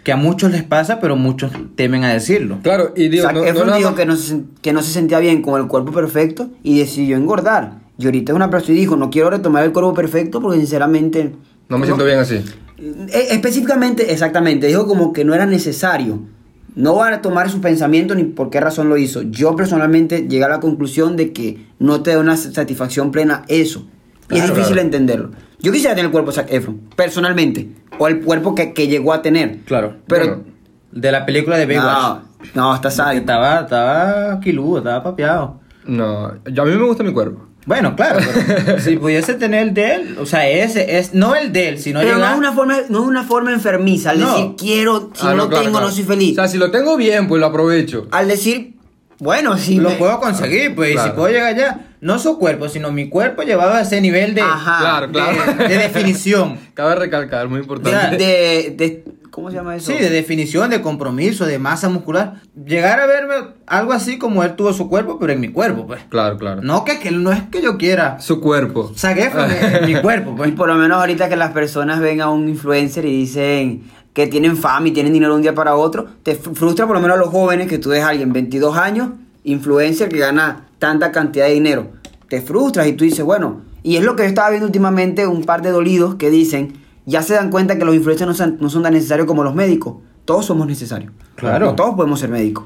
que 0.04 0.12
a 0.12 0.16
muchos 0.16 0.52
les 0.52 0.62
pasa, 0.62 1.00
pero 1.00 1.16
muchos 1.16 1.50
temen 1.74 2.04
a 2.04 2.12
decirlo. 2.12 2.58
Claro, 2.62 2.92
y 2.94 3.08
digo, 3.08 3.24
Zac 3.24 3.34
no, 3.34 3.64
no 3.64 3.76
dijo 3.76 3.94
que 3.94 4.04
no, 4.04 4.14
se, 4.14 4.42
que 4.60 4.74
no 4.74 4.82
se 4.82 4.92
sentía 4.92 5.18
bien 5.18 5.40
con 5.40 5.60
el 5.60 5.68
cuerpo 5.68 5.90
perfecto 5.90 6.50
y 6.62 6.78
decidió 6.78 7.16
engordar. 7.16 7.80
Y 7.98 8.04
ahorita 8.04 8.32
es 8.32 8.36
una 8.36 8.50
persona 8.50 8.76
y 8.76 8.80
dijo, 8.80 8.96
no 8.96 9.08
quiero 9.10 9.30
retomar 9.30 9.64
el 9.64 9.72
cuerpo 9.72 9.94
perfecto 9.94 10.40
porque 10.42 10.58
sinceramente... 10.58 11.32
no 11.68 11.78
me 11.78 11.86
siento 11.86 12.04
bien 12.04 12.18
así. 12.18 12.44
Eh, 12.78 13.28
Específicamente, 13.30 14.12
exactamente, 14.12 14.66
dijo 14.66 14.86
como 14.86 15.14
que 15.14 15.24
no 15.24 15.34
era 15.34 15.46
necesario. 15.46 16.20
No 16.74 16.96
va 16.96 17.08
a 17.08 17.22
tomar 17.22 17.50
su 17.50 17.60
pensamiento 17.60 18.14
ni 18.14 18.24
por 18.24 18.50
qué 18.50 18.60
razón 18.60 18.88
lo 18.88 18.98
hizo. 18.98 19.22
Yo 19.22 19.56
personalmente 19.56 20.26
llegué 20.28 20.44
a 20.44 20.48
la 20.48 20.60
conclusión 20.60 21.16
de 21.16 21.32
que 21.32 21.66
no 21.78 22.02
te 22.02 22.12
da 22.12 22.18
una 22.18 22.36
satisfacción 22.36 23.12
plena 23.12 23.44
eso. 23.48 23.86
Y 24.30 24.34
es 24.34 24.40
Claro, 24.40 24.54
difícil 24.54 24.72
claro. 24.74 24.80
entenderlo. 24.86 25.30
Yo 25.60 25.70
quisiera 25.72 25.94
tener 25.94 26.06
el 26.06 26.12
cuerpo 26.12 26.30
de 26.30 26.36
Zac 26.36 26.52
Efron, 26.52 26.80
personalmente. 26.96 27.68
O 27.98 28.08
el 28.08 28.20
cuerpo 28.20 28.54
que, 28.54 28.72
que 28.72 28.88
llegó 28.88 29.12
a 29.12 29.22
tener. 29.22 29.58
Claro. 29.64 29.96
Pero... 30.06 30.26
Bueno, 30.26 30.42
De 30.92 31.10
la 31.12 31.24
película 31.24 31.56
de 31.56 31.66
Baywatch. 31.66 31.86
no, 31.86 32.22
no, 32.54 32.74
está 32.74 32.90
sádico. 32.90 33.20
Estaba, 33.20 33.60
estaba 33.60 34.40
quiludo, 34.40 34.78
estaba 34.78 35.02
papeado. 35.02 35.60
No, 35.86 36.32
yo- 36.50 36.62
a 36.62 36.66
mí 36.66 36.72
me 36.76 36.84
gusta 36.84 37.02
mi 37.02 37.12
cuerpo. 37.12 37.46
Bueno, 37.64 37.94
claro, 37.94 38.18
pero 38.66 38.78
si 38.80 38.96
pudiese 38.96 39.34
tener 39.34 39.68
el 39.68 39.74
de 39.74 39.94
él, 39.94 40.16
o 40.20 40.26
sea, 40.26 40.48
ese 40.48 40.98
es, 40.98 41.14
no 41.14 41.34
el 41.36 41.52
de 41.52 41.68
él, 41.68 41.78
sino 41.78 42.00
Pero 42.00 42.12
no 42.12 42.16
llegar- 42.18 42.32
es 42.32 42.38
una 42.38 42.52
forma, 42.52 42.74
no 42.88 43.00
es 43.02 43.06
una 43.06 43.22
forma 43.22 43.52
enfermiza. 43.52 44.10
Al 44.10 44.20
No. 44.20 44.30
decir 44.34 44.50
quiero, 44.58 45.10
si 45.14 45.24
Ah, 45.26 45.30
no, 45.30 45.36
lo 45.36 45.48
claro, 45.48 45.62
tengo, 45.64 45.72
claro. 45.78 45.86
no 45.86 45.92
soy 45.92 46.02
feliz. 46.04 46.32
O 46.32 46.34
sea, 46.42 46.48
si 46.48 46.58
lo 46.58 46.70
tengo 46.72 46.96
bien, 46.96 47.28
pues 47.28 47.38
lo 47.40 47.46
aprovecho. 47.46 48.08
Al 48.10 48.26
decir, 48.26 48.74
bueno, 49.20 49.56
si 49.58 49.76
lo 49.78 49.90
me- 49.90 49.94
puedo 49.96 50.18
conseguir, 50.18 50.74
pues, 50.74 50.90
y 50.90 50.94
Claro. 50.94 51.10
si 51.10 51.16
puedo 51.16 51.28
llegar 51.32 51.54
allá, 51.54 51.80
no 52.02 52.18
su 52.18 52.38
cuerpo, 52.38 52.68
sino 52.68 52.92
mi 52.92 53.08
cuerpo 53.08 53.42
llevado 53.42 53.72
a 53.72 53.80
ese 53.80 54.00
nivel 54.02 54.34
de, 54.34 54.42
Ajá. 54.42 54.78
Claro, 54.80 55.06
de, 55.06 55.12
claro. 55.12 55.68
de 55.68 55.78
definición. 55.78 56.58
Cabe 56.74 56.96
recalcar, 56.96 57.48
muy 57.48 57.60
importante. 57.60 58.16
de- 58.16 58.74
de- 58.76 59.04
¿cómo 59.30 59.48
se 59.50 59.56
llama 59.56 59.76
eso? 59.76 59.90
Sí, 59.90 59.96
de 59.98 60.10
definición, 60.10 60.68
de 60.68 60.82
compromiso, 60.82 61.46
de 61.46 61.58
masa 61.58 61.88
muscular. 61.88 62.42
Llegar 62.66 63.00
a 63.00 63.06
verme 63.06 63.34
algo 63.66 63.92
así 63.94 64.18
como 64.18 64.44
él 64.44 64.56
tuvo 64.56 64.74
su 64.74 64.90
cuerpo, 64.90 65.18
pero 65.18 65.32
en 65.32 65.40
mi 65.40 65.48
cuerpo, 65.48 65.86
pues. 65.86 66.02
Claro, 66.10 66.36
claro. 66.36 66.60
No 66.60 66.84
que, 66.84 66.98
que 66.98 67.10
no 67.12 67.32
es 67.32 67.42
que 67.44 67.62
yo 67.62 67.78
quiera. 67.78 68.20
Su 68.20 68.40
cuerpo. 68.42 68.92
Saqué 68.94 69.30
en 69.80 69.86
mi 69.86 69.94
cuerpo, 70.02 70.32
Y 70.32 70.36
pues. 70.36 70.52
por 70.52 70.68
lo 70.68 70.74
menos 70.74 70.98
ahorita 70.98 71.30
que 71.30 71.36
las 71.36 71.52
personas 71.52 72.00
ven 72.00 72.20
a 72.20 72.28
un 72.28 72.46
influencer 72.48 73.06
y 73.06 73.16
dicen 73.16 73.84
que 74.12 74.26
tienen 74.26 74.58
fama 74.58 74.88
y 74.88 74.90
tienen 74.90 75.14
dinero 75.14 75.32
de 75.32 75.36
un 75.36 75.42
día 75.42 75.54
para 75.54 75.76
otro, 75.76 76.08
te 76.22 76.38
fr- 76.38 76.54
frustra 76.54 76.86
por 76.86 76.94
lo 76.96 77.00
menos 77.00 77.16
a 77.16 77.20
los 77.20 77.30
jóvenes 77.30 77.68
que 77.68 77.78
tú 77.78 77.88
ves 77.88 78.02
a 78.02 78.08
alguien 78.08 78.32
22 78.34 78.76
años, 78.76 79.08
influencer 79.44 80.08
que 80.10 80.18
gana 80.18 80.66
tanta 80.82 81.12
cantidad 81.12 81.46
de 81.46 81.52
dinero. 81.54 81.92
Te 82.28 82.40
frustras 82.42 82.88
y 82.88 82.94
tú 82.94 83.04
dices, 83.04 83.24
bueno, 83.24 83.60
y 83.84 83.96
es 83.98 84.02
lo 84.02 84.16
que 84.16 84.24
yo 84.24 84.28
estaba 84.28 84.50
viendo 84.50 84.66
últimamente 84.66 85.28
un 85.28 85.44
par 85.44 85.62
de 85.62 85.70
dolidos 85.70 86.16
que 86.16 86.28
dicen, 86.28 86.72
ya 87.06 87.22
se 87.22 87.34
dan 87.34 87.50
cuenta 87.50 87.78
que 87.78 87.84
los 87.84 87.94
influencers 87.94 88.26
no 88.26 88.34
son, 88.34 88.56
no 88.60 88.68
son 88.68 88.82
tan 88.82 88.92
necesarios 88.94 89.28
como 89.28 89.44
los 89.44 89.54
médicos. 89.54 89.98
Todos 90.24 90.44
somos 90.46 90.66
necesarios. 90.66 91.12
Claro. 91.36 91.66
No 91.66 91.74
todos 91.76 91.94
podemos 91.94 92.18
ser 92.18 92.30
médicos. 92.30 92.64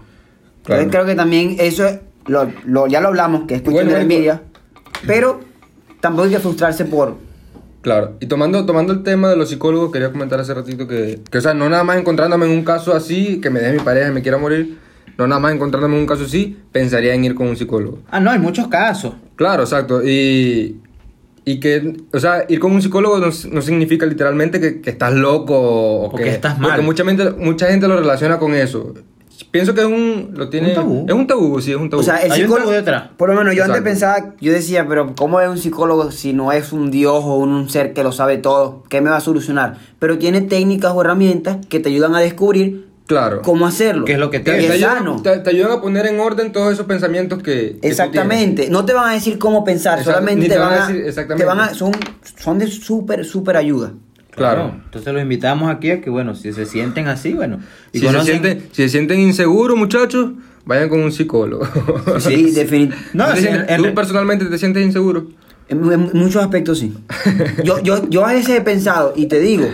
Claro. 0.64 0.80
Entonces 0.80 0.90
creo 1.02 1.04
que 1.06 1.14
también 1.14 1.56
eso, 1.58 1.84
es- 1.86 2.00
lo, 2.26 2.50
lo- 2.64 2.86
ya 2.86 3.02
lo 3.02 3.08
hablamos, 3.08 3.42
que 3.46 3.56
es 3.56 3.60
cuestión 3.62 3.74
Bueno, 3.86 3.90
de 3.90 3.96
la 3.98 4.02
envidia, 4.02 4.42
pero 5.06 5.40
tampoco 6.00 6.24
hay 6.24 6.30
que 6.30 6.38
frustrarse 6.40 6.86
por 6.86 7.14
Claro, 7.82 8.14
y 8.18 8.26
tomando, 8.26 8.64
tomando 8.66 8.92
el 8.94 9.02
tema 9.04 9.28
de 9.28 9.36
los 9.36 9.48
psicólogos, 9.50 9.92
quería 9.92 10.10
comentar 10.10 10.40
hace 10.40 10.52
ratito 10.54 10.88
que, 10.88 11.20
que, 11.30 11.38
o 11.38 11.40
sea, 11.40 11.54
no 11.54 11.68
nada 11.68 11.84
más 11.84 11.98
encontrándome 11.98 12.46
en 12.46 12.52
un 12.52 12.64
caso 12.64 12.94
así, 12.96 13.40
que 13.40 13.48
me 13.50 13.60
deje 13.60 13.74
mi 13.74 13.84
pareja 13.84 14.08
y 14.08 14.12
me 14.12 14.22
quiera 14.22 14.38
morir, 14.38 14.76
no 15.18 15.26
nada 15.26 15.40
más 15.40 15.54
encontrándome 15.54 15.94
en 15.96 16.00
un 16.02 16.06
caso 16.06 16.24
así, 16.24 16.56
pensaría 16.72 17.14
en 17.14 17.24
ir 17.24 17.34
con 17.34 17.48
un 17.48 17.56
psicólogo. 17.56 17.98
Ah, 18.10 18.20
no, 18.20 18.30
hay 18.30 18.38
muchos 18.38 18.68
casos. 18.68 19.14
Claro, 19.36 19.62
exacto. 19.62 20.02
Y, 20.06 20.80
y 21.44 21.60
que, 21.60 21.96
o 22.12 22.18
sea, 22.18 22.44
ir 22.48 22.58
con 22.58 22.72
un 22.72 22.82
psicólogo 22.82 23.18
no, 23.18 23.26
no 23.26 23.62
significa 23.62 24.04
literalmente 24.06 24.60
que, 24.60 24.80
que 24.80 24.90
estás 24.90 25.12
loco 25.14 25.54
o, 25.58 26.06
O 26.06 26.14
que 26.14 26.28
estás 26.28 26.58
mal. 26.58 26.70
Porque 26.70 26.84
mucha 26.84 27.04
gente, 27.04 27.30
mucha 27.32 27.66
gente 27.68 27.86
lo 27.88 27.96
relaciona 27.96 28.38
con 28.38 28.54
eso. 28.54 28.94
Pienso 29.50 29.74
que 29.74 29.80
es 29.82 29.86
un, 29.86 30.32
lo 30.34 30.48
tiene, 30.48 30.70
Un 30.70 30.74
tabú. 30.74 31.04
Es 31.08 31.14
un 31.14 31.26
tabú, 31.26 31.60
sí, 31.60 31.70
es 31.70 31.76
un 31.76 31.88
tabú. 31.90 32.00
O 32.00 32.04
sea, 32.04 32.16
el 32.16 32.32
Hay 32.32 32.40
un 32.40 32.46
psicólogo. 32.46 32.70
tabú 32.70 32.72
detrás. 32.72 33.10
Por 33.16 33.28
lo 33.28 33.34
menos 33.36 33.54
yo 33.54 33.64
antes 33.64 33.78
Exacto. 33.78 33.84
pensaba, 34.18 34.34
yo 34.40 34.52
decía, 34.52 34.86
pero 34.88 35.14
¿cómo 35.14 35.40
es 35.40 35.48
un 35.48 35.58
psicólogo 35.58 36.10
si 36.10 36.32
no 36.32 36.52
es 36.52 36.72
un 36.72 36.90
dios 36.90 37.22
o 37.24 37.36
un 37.36 37.68
ser 37.68 37.92
que 37.92 38.02
lo 38.02 38.12
sabe 38.12 38.38
todo? 38.38 38.82
¿Qué 38.88 39.00
me 39.00 39.10
va 39.10 39.16
a 39.16 39.20
solucionar? 39.20 39.76
Pero 39.98 40.18
tiene 40.18 40.40
técnicas 40.40 40.92
o 40.94 41.00
herramientas 41.02 41.58
que 41.68 41.80
te 41.80 41.90
ayudan 41.90 42.14
a 42.14 42.20
descubrir 42.20 42.85
claro. 43.06 43.42
cómo 43.42 43.66
hacerlo. 43.66 44.04
¿Qué 44.04 44.12
es 44.14 44.18
lo 44.18 44.30
que 44.30 44.40
te, 44.40 44.52
te 44.52 44.72
ayudan, 44.72 44.98
sano. 44.98 45.22
te- 45.22 45.38
te 45.38 45.50
ayudan 45.50 45.72
a 45.72 45.80
poner 45.80 46.06
en 46.06 46.20
orden 46.20 46.52
todos 46.52 46.72
esos 46.72 46.86
pensamientos 46.86 47.42
que, 47.42 47.52
que 47.52 47.78
tú 47.82 47.86
Exactamente, 47.88 48.68
no 48.70 48.84
te 48.84 48.92
van 48.92 49.10
a 49.10 49.12
decir 49.14 49.38
cómo 49.38 49.64
pensar, 49.64 49.98
Exacto, 49.98 50.18
solamente 50.20 50.46
te, 50.48 50.54
te 50.54 50.58
van 50.58 50.70
van 50.70 50.78
a 50.80 50.84
a, 50.84 50.88
decir 50.88 51.06
exactamente. 51.06 51.42
te 51.44 51.46
van 51.48 51.60
a- 51.60 51.74
son, 51.74 51.92
son 52.42 52.58
de 52.58 52.66
súper, 52.66 53.24
súper 53.24 53.56
ayuda. 53.56 53.92
Claro. 54.30 54.72
Entonces 54.84 55.12
los 55.14 55.22
invitamos 55.22 55.70
aquí 55.74 55.90
a 55.90 56.02
que, 56.02 56.10
bueno, 56.10 56.34
si 56.34 56.52
se 56.52 56.66
sienten 56.66 57.08
así, 57.08 57.32
bueno. 57.32 57.58
Y 57.92 58.00
Si 58.00 58.06
se, 58.06 58.20
sienten, 58.22 58.68
si 58.70 58.82
se 58.82 58.88
sienten 58.90 59.18
inseguros, 59.20 59.78
muchachos, 59.78 60.32
vayan 60.66 60.90
con 60.90 61.00
un 61.00 61.10
psicólogo. 61.10 61.66
Sí, 62.20 62.50
definitivamente. 62.54 62.96
No, 63.14 63.28
¿Tú, 63.30 63.36
sí, 63.36 63.42
te- 63.44 63.48
en- 63.50 63.64
en- 63.70 63.82
¿Tú 63.82 63.94
personalmente 63.94 64.44
te 64.44 64.58
sientes 64.58 64.84
inseguro? 64.84 65.28
En, 65.70 65.90
en 65.90 66.10
muchos 66.12 66.42
aspectos 66.42 66.78
sí. 66.80 66.92
Yo, 67.64 67.82
yo, 67.82 68.08
yo 68.10 68.26
a 68.26 68.32
veces 68.34 68.58
he 68.58 68.60
pensado, 68.60 69.14
y 69.16 69.24
te 69.26 69.40
digo, 69.40 69.66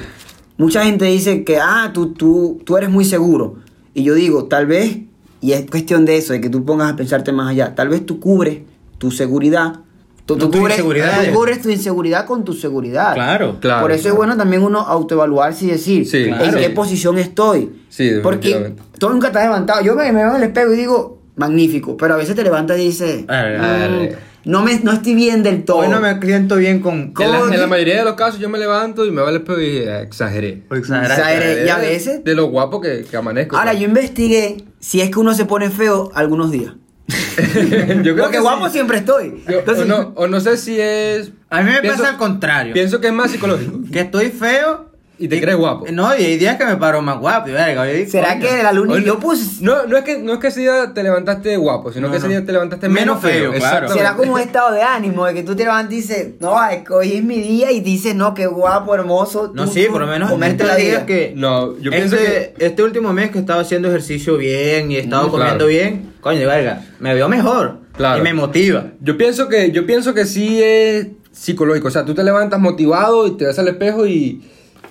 mucha 0.63 0.85
gente 0.85 1.05
dice 1.07 1.45
que, 1.45 1.59
ah, 1.59 1.91
tú, 1.93 2.13
tú, 2.15 2.61
tú 2.65 2.77
eres 2.77 2.89
muy 2.91 3.05
seguro. 3.05 3.57
Y 3.95 4.05
yo 4.05 4.15
digo, 4.15 4.45
tal 4.45 4.67
vez, 4.67 4.99
y 5.41 5.53
es 5.53 5.69
cuestión 5.71 6.05
de 6.05 6.17
eso, 6.17 6.33
de 6.33 6.41
que 6.41 6.49
tú 6.49 6.65
pongas 6.65 6.93
a 6.93 6.97
pensarte 6.97 7.33
más 7.33 7.49
allá, 7.51 7.75
tal 7.75 7.89
vez 7.89 8.07
tú 8.07 8.21
cubres 8.21 8.59
tu 8.99 9.11
seguridad. 9.11 9.81
Tú, 10.25 10.35
No 10.37 10.45
tú 10.45 10.51
tus 10.53 10.61
cubres, 10.61 10.77
tú 10.79 11.35
cubres 11.35 11.61
tu 11.61 11.69
inseguridad 11.69 12.27
con 12.27 12.45
tu 12.45 12.53
seguridad. 12.53 13.15
Claro. 13.15 13.59
Claro. 13.61 13.83
Por 13.83 13.91
eso 13.91 14.09
es 14.09 14.15
bueno 14.15 14.37
también 14.37 14.63
uno 14.63 14.79
autoevaluarse 14.79 15.65
y 15.65 15.71
decir 15.71 16.07
Sí, 16.07 16.27
en 16.29 16.55
qué 16.55 16.71
posición 16.71 17.19
estoy. 17.19 17.73
Sí, 17.89 18.13
Porque 18.23 18.75
tú 18.99 19.11
nunca 19.11 19.33
te 19.33 19.39
has 19.39 19.45
levantado. 19.47 19.83
Yo 19.83 19.97
me, 19.97 20.05
me 20.13 20.23
veo 20.23 20.31
en 20.31 20.37
el 20.37 20.43
espejo 20.45 20.73
y 20.73 20.77
digo, 20.77 21.19
magnífico. 21.35 21.97
Pero 21.97 22.15
a 22.15 22.17
veces 22.19 22.37
te 22.37 22.45
levantas 22.45 22.79
y 22.79 22.85
dices. 22.85 23.25
"Mm, 23.25 24.15
no, 24.45 24.63
me, 24.63 24.79
no 24.81 24.93
estoy 24.93 25.15
bien 25.15 25.43
del 25.43 25.65
todo. 25.65 25.79
Hoy 25.79 25.89
no 25.89 26.01
me 26.01 26.21
siento 26.21 26.57
bien 26.57 26.81
con... 26.81 27.13
¿Cómo? 27.13 27.27
En 27.29 27.33
la, 27.33 27.41
en 27.45 27.51
la 27.53 27.57
que- 27.59 27.67
mayoría 27.67 27.99
de 27.99 28.05
los 28.05 28.15
casos 28.15 28.41
yo 28.41 28.49
me 28.49 28.59
levanto 28.59 29.05
y 29.07 29.11
me 29.11 29.23
va 29.23 29.29
al 29.29 29.37
espejo 29.37 29.61
y 29.61 29.77
eh, 29.79 30.01
exageré. 30.03 30.63
o 30.71 30.75
exagerar. 30.75 31.19
Exageré. 31.19 31.67
Y 31.67 31.69
a 31.69 31.79
veces- 31.79 32.25
De 32.25 32.35
lo 32.35 32.47
guapo 32.47 32.81
que, 32.81 33.05
que 33.09 33.17
amanezco. 33.17 33.57
Ahora, 33.57 33.71
pues. 33.73 33.83
yo 33.83 33.89
investigué 33.89 34.57
si 34.81 35.01
es 35.01 35.11
que 35.11 35.19
uno 35.19 35.35
se 35.35 35.45
pone 35.45 35.71
feo 35.71 36.11
algunos 36.15 36.51
días. 36.51 36.75
yo 37.09 38.15
creo 38.15 38.17
Porque 38.17 38.37
que 38.37 38.41
guapo 38.41 38.67
sí. 38.67 38.73
siempre 38.75 38.99
estoy. 38.99 39.43
Yo- 39.49 39.59
Entonces, 39.61 39.85
o, 39.85 39.89
no, 39.89 40.13
o 40.17 40.27
no 40.27 40.41
sé 40.41 40.57
si 40.57 40.79
es... 40.81 41.33
A 41.51 41.63
mí 41.63 41.71
me 41.71 41.81
pienso- 41.81 41.99
pasa 41.99 42.11
al 42.13 42.19
contrario. 42.19 42.73
Pienso 42.75 43.01
que 43.01 43.09
es 43.09 43.13
más 43.13 43.31
psicológico. 43.31 43.81
Que 43.93 44.01
estoy 44.01 44.29
feo... 44.31 44.92
Y 45.25 45.29
te 45.29 45.41
crees 45.41 45.57
guapo. 45.57 45.87
No, 45.93 46.17
y 46.19 46.25
hay 46.25 46.37
días 46.37 46.57
que 46.57 46.65
me 46.65 46.77
paro 46.77 47.01
más 47.01 47.19
guapo. 47.21 47.49
y 47.49 47.53
verga, 47.53 47.85
¿Será 48.09 48.37
coño. 48.39 48.41
que 48.49 48.63
la 48.63 48.73
luna 48.73 48.95
Oye, 48.95 49.05
yo 49.07 49.21
puse... 49.21 49.63
No, 49.63 49.87
no 49.87 49.97
es 49.97 50.03
que, 50.03 50.19
no 50.19 50.33
es 50.33 50.39
que 50.41 50.49
ese 50.49 50.61
día 50.63 50.93
te 50.93 51.03
levantaste 51.05 51.57
guapo, 51.57 51.93
sino 51.93 52.09
No, 52.09 52.13
que 52.13 52.19
ese 52.19 52.27
día 52.29 52.45
te 52.45 52.51
levantaste 52.51 52.89
Menos 52.89 53.23
menos, 53.23 53.23
feo. 53.23 53.53
feo, 53.53 53.61
claro. 53.61 53.89
Será 53.89 54.17
como 54.17 54.33
un 54.35 54.41
estado 54.41 54.73
de 54.73 54.83
ánimo, 54.83 55.25
de 55.27 55.35
que 55.35 55.43
tú 55.45 55.55
te 55.55 55.63
levantas 55.63 55.93
y 55.93 55.97
dices, 55.97 56.29
no, 56.41 56.69
es 56.69 56.83
que 56.85 56.93
hoy 56.93 57.13
es 57.13 57.23
mi 57.23 57.41
día 57.41 57.71
y 57.71 57.79
dices, 57.81 58.15
no, 58.17 58.35
qué 58.35 58.47
guapo, 58.47 58.95
hermoso. 58.97 59.53
No, 59.55 59.69
sí, 59.69 59.85
tú 59.87 59.93
por 59.93 60.01
lo 60.01 60.07
menos 60.09 60.29
comerte 60.31 60.65
estos 60.65 60.77
la 60.77 60.85
vida. 60.85 61.07
que... 61.07 61.33
No, 61.37 61.79
yo 61.79 61.91
pienso 61.93 62.17
este, 62.17 62.55
este 62.59 62.83
último 62.83 63.13
mes 63.13 63.31
que 63.31 63.39
he 63.39 63.41
estado 63.43 63.61
haciendo 63.61 63.87
ejercicio 63.89 64.37
bien 64.37 64.91
y 64.91 64.97
he 64.97 65.01
estado 65.01 65.29
Mm, 65.29 65.31
comiendo 65.31 65.55
claro. 65.55 65.67
bien, 65.69 66.13
coño, 66.21 66.49
verga, 66.49 66.83
me 66.99 67.15
veo 67.15 67.29
mejor. 67.29 67.79
Claro. 67.97 68.19
Y 68.19 68.23
me 68.23 68.35
motiva. 68.35 68.87
Yo 69.01 69.17
pienso 69.17 69.49
que, 69.49 69.71
yo 69.71 69.87
pienso 69.87 70.15
que 70.15 70.25
sí 70.25 70.61
es 70.61 71.07
psicológico. 71.31 71.89
O 71.89 71.91
sea, 71.91 72.05
tú 72.05 72.15
te 72.15 72.25
levantas 72.25 72.59
motivado 72.61 73.27
y 73.27 73.37
te 73.37 73.47
ves 73.47 73.59
al 73.59 73.69
espejo 73.69 74.07
y, 74.07 74.43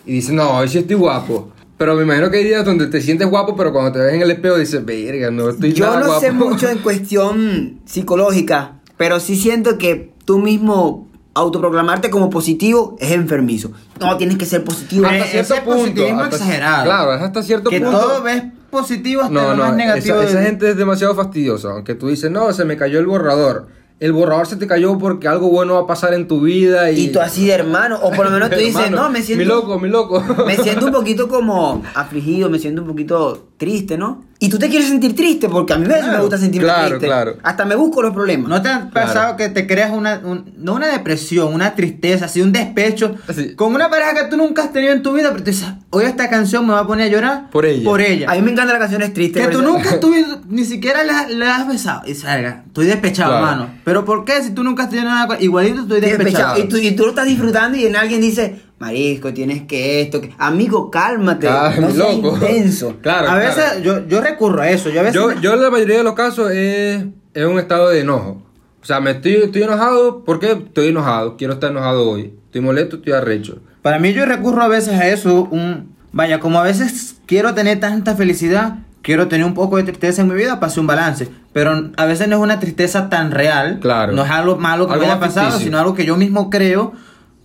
y 0.06 0.14
dices, 0.14 0.34
no, 0.34 0.58
hoy 0.58 0.68
sí 0.68 0.80
estoy 0.80 0.96
guapo. 0.96 1.52
Pero 1.78 1.96
me 1.96 2.04
imagino 2.04 2.30
que 2.30 2.38
hay 2.38 2.44
días 2.44 2.64
donde 2.64 2.88
te 2.88 3.02
sientes 3.02 3.28
guapo, 3.30 3.56
pero 3.56 3.72
cuando 3.74 3.92
te 3.92 4.00
ves 4.00 4.14
en 4.14 4.22
el 4.22 4.30
espejo 4.32 4.58
dices, 4.58 4.86
verga, 4.86 5.32
no 5.32 5.50
estoy 5.50 5.74
Yo 5.74 5.86
nada 5.88 6.00
no 6.02 6.06
guapo. 6.08 6.22
sé 6.22 6.32
mucho 6.32 6.70
en 6.70 6.78
cuestión 6.84 7.80
psicológica, 7.86 8.80
pero 8.98 9.20
sí 9.20 9.36
siento 9.36 9.78
que 9.78 10.14
tú 10.26 10.38
mismo 10.40 11.08
autoproclamarte 11.34 12.10
como 12.10 12.30
positivo 12.30 12.96
es 13.00 13.12
enfermizo. 13.12 13.72
No, 14.00 14.18
tienes 14.18 14.38
que 14.38 14.46
ser 14.46 14.64
positivo. 14.64 15.06
Hasta 15.06 15.18
ese 15.26 15.44
cierto 15.46 15.66
punto. 15.66 15.80
positivismo 15.82 16.22
hasta- 16.22 16.36
exagerado. 16.36 16.84
Claro, 16.84 17.14
es 17.16 17.22
hasta 17.22 17.44
cierto 17.44 17.70
que 17.70 17.80
punto. 17.82 17.98
todo 18.00 18.22
ves 18.22 18.44
positivo 18.70 19.22
hasta 19.24 19.34
No, 19.34 19.42
lo 19.50 19.56
no, 19.56 19.64
más 19.64 19.76
negativo. 19.76 20.22
esa, 20.22 20.42
gente 20.44 20.70
es 20.72 20.78
demasiado 20.78 21.16
fastidiosa. 21.16 21.72
Aunque 21.72 21.96
tú 21.96 22.10
dices, 22.10 22.30
no, 22.30 22.52
se 22.54 22.66
me 22.66 22.78
cayó 22.78 23.00
el 23.00 23.06
borrador. 23.08 23.68
El 24.02 24.14
borrador 24.14 24.48
se 24.48 24.56
te 24.56 24.66
cayó 24.66 24.98
porque 24.98 25.28
algo 25.28 25.50
bueno 25.50 25.76
va 25.76 25.82
a 25.82 25.86
pasar 25.86 26.16
en 26.16 26.28
tu 26.28 26.42
vida 26.42 26.90
y... 26.90 27.02
Y 27.02 27.08
tú 27.12 27.20
así 27.20 27.46
de 27.46 27.54
hermano, 27.54 28.00
o 28.02 28.10
por 28.12 28.26
lo 28.26 28.32
menos 28.32 28.50
tú 28.50 28.56
dices, 28.56 28.86
Hermano, 28.86 29.04
no, 29.04 29.10
me 29.12 29.22
siento... 29.22 29.44
Mi 29.44 29.48
loco, 29.48 29.80
mi 29.80 29.90
loco. 29.90 30.24
Me 30.44 30.58
siento 30.58 30.88
un 30.88 30.92
poquito 30.92 31.28
como 31.28 31.84
afligido, 31.94 32.50
me 32.50 32.58
siento 32.58 32.82
un 32.82 32.88
poquito 32.88 33.50
triste, 33.58 34.00
¿no? 34.00 34.26
Y 34.44 34.50
tú 34.50 34.58
te 34.58 34.70
quieres 34.70 34.88
sentir 34.88 35.16
triste, 35.16 35.48
porque 35.48 35.74
a 35.74 35.78
mí 35.78 35.86
veces 35.86 36.02
me 36.02 36.08
Claro, 36.10 36.24
gusta 36.24 36.38
sentirme 36.40 36.66
claro, 36.66 36.88
triste. 36.88 37.06
claro. 37.06 37.38
Hasta 37.44 37.64
me 37.64 37.76
busco 37.76 38.02
los 38.02 38.12
problemas. 38.12 38.50
¿No 38.50 38.60
te 38.60 38.70
ha 38.70 38.90
pasado 38.90 39.38
que 39.38 39.50
te 39.50 39.68
creas 39.68 39.92
una, 39.92 40.20
un- 40.24 40.52
no 40.58 40.74
una 40.74 40.88
depresión, 40.88 41.54
una 41.54 41.76
tristeza, 41.76 42.26
así 42.26 42.42
un 42.42 42.52
despecho 42.52 43.16
Sí. 43.36 43.54
con 43.56 43.76
una 43.76 43.88
pareja 43.92 44.16
que 44.16 44.24
tú 44.32 44.38
nunca 44.38 44.64
has 44.64 44.74
tenido 44.74 44.94
en 44.94 45.04
tu 45.04 45.14
vida, 45.14 45.30
pero 45.32 45.44
tú 45.44 45.52
dices, 45.52 45.68
hoy 45.92 46.06
esta 46.06 46.28
canción 46.28 46.66
me 46.66 46.74
va 46.74 46.80
a 46.80 46.88
poner 46.88 47.10
a 47.10 47.12
llorar 47.12 47.50
Por 47.52 47.68
ella. 47.68 47.84
Por 47.86 48.02
ella. 48.02 48.32
A 48.32 48.34
mí 48.34 48.42
me 48.42 48.50
encantan 48.54 48.74
las 48.74 48.80
canciones 48.80 49.14
tristes. 49.14 49.46
que 49.46 49.54
tú 49.54 49.62
nunca 49.62 49.90
estuviste, 49.94 50.32
ni 50.50 50.66
siquiera 50.66 51.04
la, 51.04 51.28
la 51.30 51.58
has 51.58 51.68
besado. 51.68 52.02
Y 52.08 52.16
salga, 52.16 52.64
estoy 52.66 52.88
despechado, 52.88 53.34
Claro. 53.34 53.46
hermano. 53.48 53.70
Pero 53.86 54.06
¿por 54.06 54.26
qué? 54.26 54.42
Si 54.42 54.56
tú 54.56 54.64
nunca 54.64 54.86
has 54.86 54.90
tenido 54.90 55.08
nada 55.08 55.38
Igualito 55.40 55.82
estoy 55.84 56.00
Estoy 56.00 56.10
despechado. 56.18 56.56
despechado. 56.56 56.66
Y 56.66 56.68
tú, 56.68 56.78
y 56.94 56.96
tú 56.96 57.04
lo 57.04 57.10
estás 57.10 57.28
disfrutando 57.28 57.78
y 57.78 57.86
en 57.86 57.96
alguien 57.96 58.20
dice, 58.22 58.60
Marisco, 58.82 59.34
tienes 59.34 59.62
que 59.64 60.02
esto. 60.02 60.20
que-". 60.20 60.34
Amigo, 60.38 60.92
cálmate. 60.92 61.48
Ah, 61.48 61.74
no 61.80 61.90
seas 61.92 62.18
loco. 62.18 62.36
intenso. 62.36 62.98
Claro, 63.02 63.30
a 63.30 63.36
claro. 63.40 63.48
veces 63.48 63.84
yo, 63.84 64.08
yo 64.08 64.20
recurro 64.22 64.62
a 64.62 64.70
eso. 64.70 64.90
Yo 64.90 65.00
a 65.00 65.04
veces 65.04 65.16
Yo, 65.16 65.32
yo 65.40 65.54
en 65.54 65.62
la 65.62 65.70
mayoría 65.70 65.98
de 66.00 66.04
los 66.04 66.14
casos 66.16 66.52
es, 66.52 67.06
es 67.34 67.46
un 67.46 67.60
estado 67.60 67.90
de 67.90 68.02
enojo. 68.02 68.42
O 68.82 68.86
sea, 68.86 69.00
me 69.00 69.12
estoy, 69.12 69.34
estoy 69.36 69.64
enojado 69.64 70.24
porque 70.26 70.52
estoy 70.54 70.88
enojado. 70.90 71.38
Quiero 71.38 71.54
estar 71.54 71.70
enojado 71.72 72.10
hoy. 72.10 72.34
Estoy 72.48 72.62
molesto, 72.62 72.96
estoy 72.98 73.14
arrecho. 73.14 73.60
Para 73.84 74.00
mí 74.00 74.12
yo 74.14 74.26
recurro 74.26 74.62
a 74.64 74.68
veces 74.68 74.94
a 75.00 75.08
eso, 75.08 75.48
un 75.52 75.96
vaya, 76.12 76.40
como 76.40 76.60
a 76.60 76.64
veces 76.64 77.16
quiero 77.26 77.54
tener 77.54 77.80
tanta 77.80 78.16
felicidad, 78.16 78.80
quiero 79.02 79.28
tener 79.28 79.46
un 79.46 79.54
poco 79.54 79.78
de 79.78 79.84
tristeza 79.84 80.22
en 80.24 80.28
mi 80.28 80.36
vida 80.36 80.60
para 80.60 80.68
hacer 80.68 80.82
un 80.82 80.88
balance, 80.88 81.30
pero 81.54 81.92
a 81.96 82.06
veces 82.06 82.28
no 82.28 82.36
es 82.38 82.42
una 82.42 82.60
tristeza 82.60 83.10
tan 83.10 83.32
real, 83.32 83.80
Claro. 83.80 84.12
no 84.14 84.24
es 84.26 84.30
algo 84.30 84.58
malo 84.58 84.88
que 84.88 84.94
Algo 84.94 85.06
me 85.06 85.12
haya 85.12 85.20
pasado, 85.20 85.46
ficticio. 85.48 85.66
sino 85.68 85.80
algo 85.80 85.94
que 85.96 86.06
yo 86.06 86.18
mismo 86.18 86.50
creo, 86.50 86.92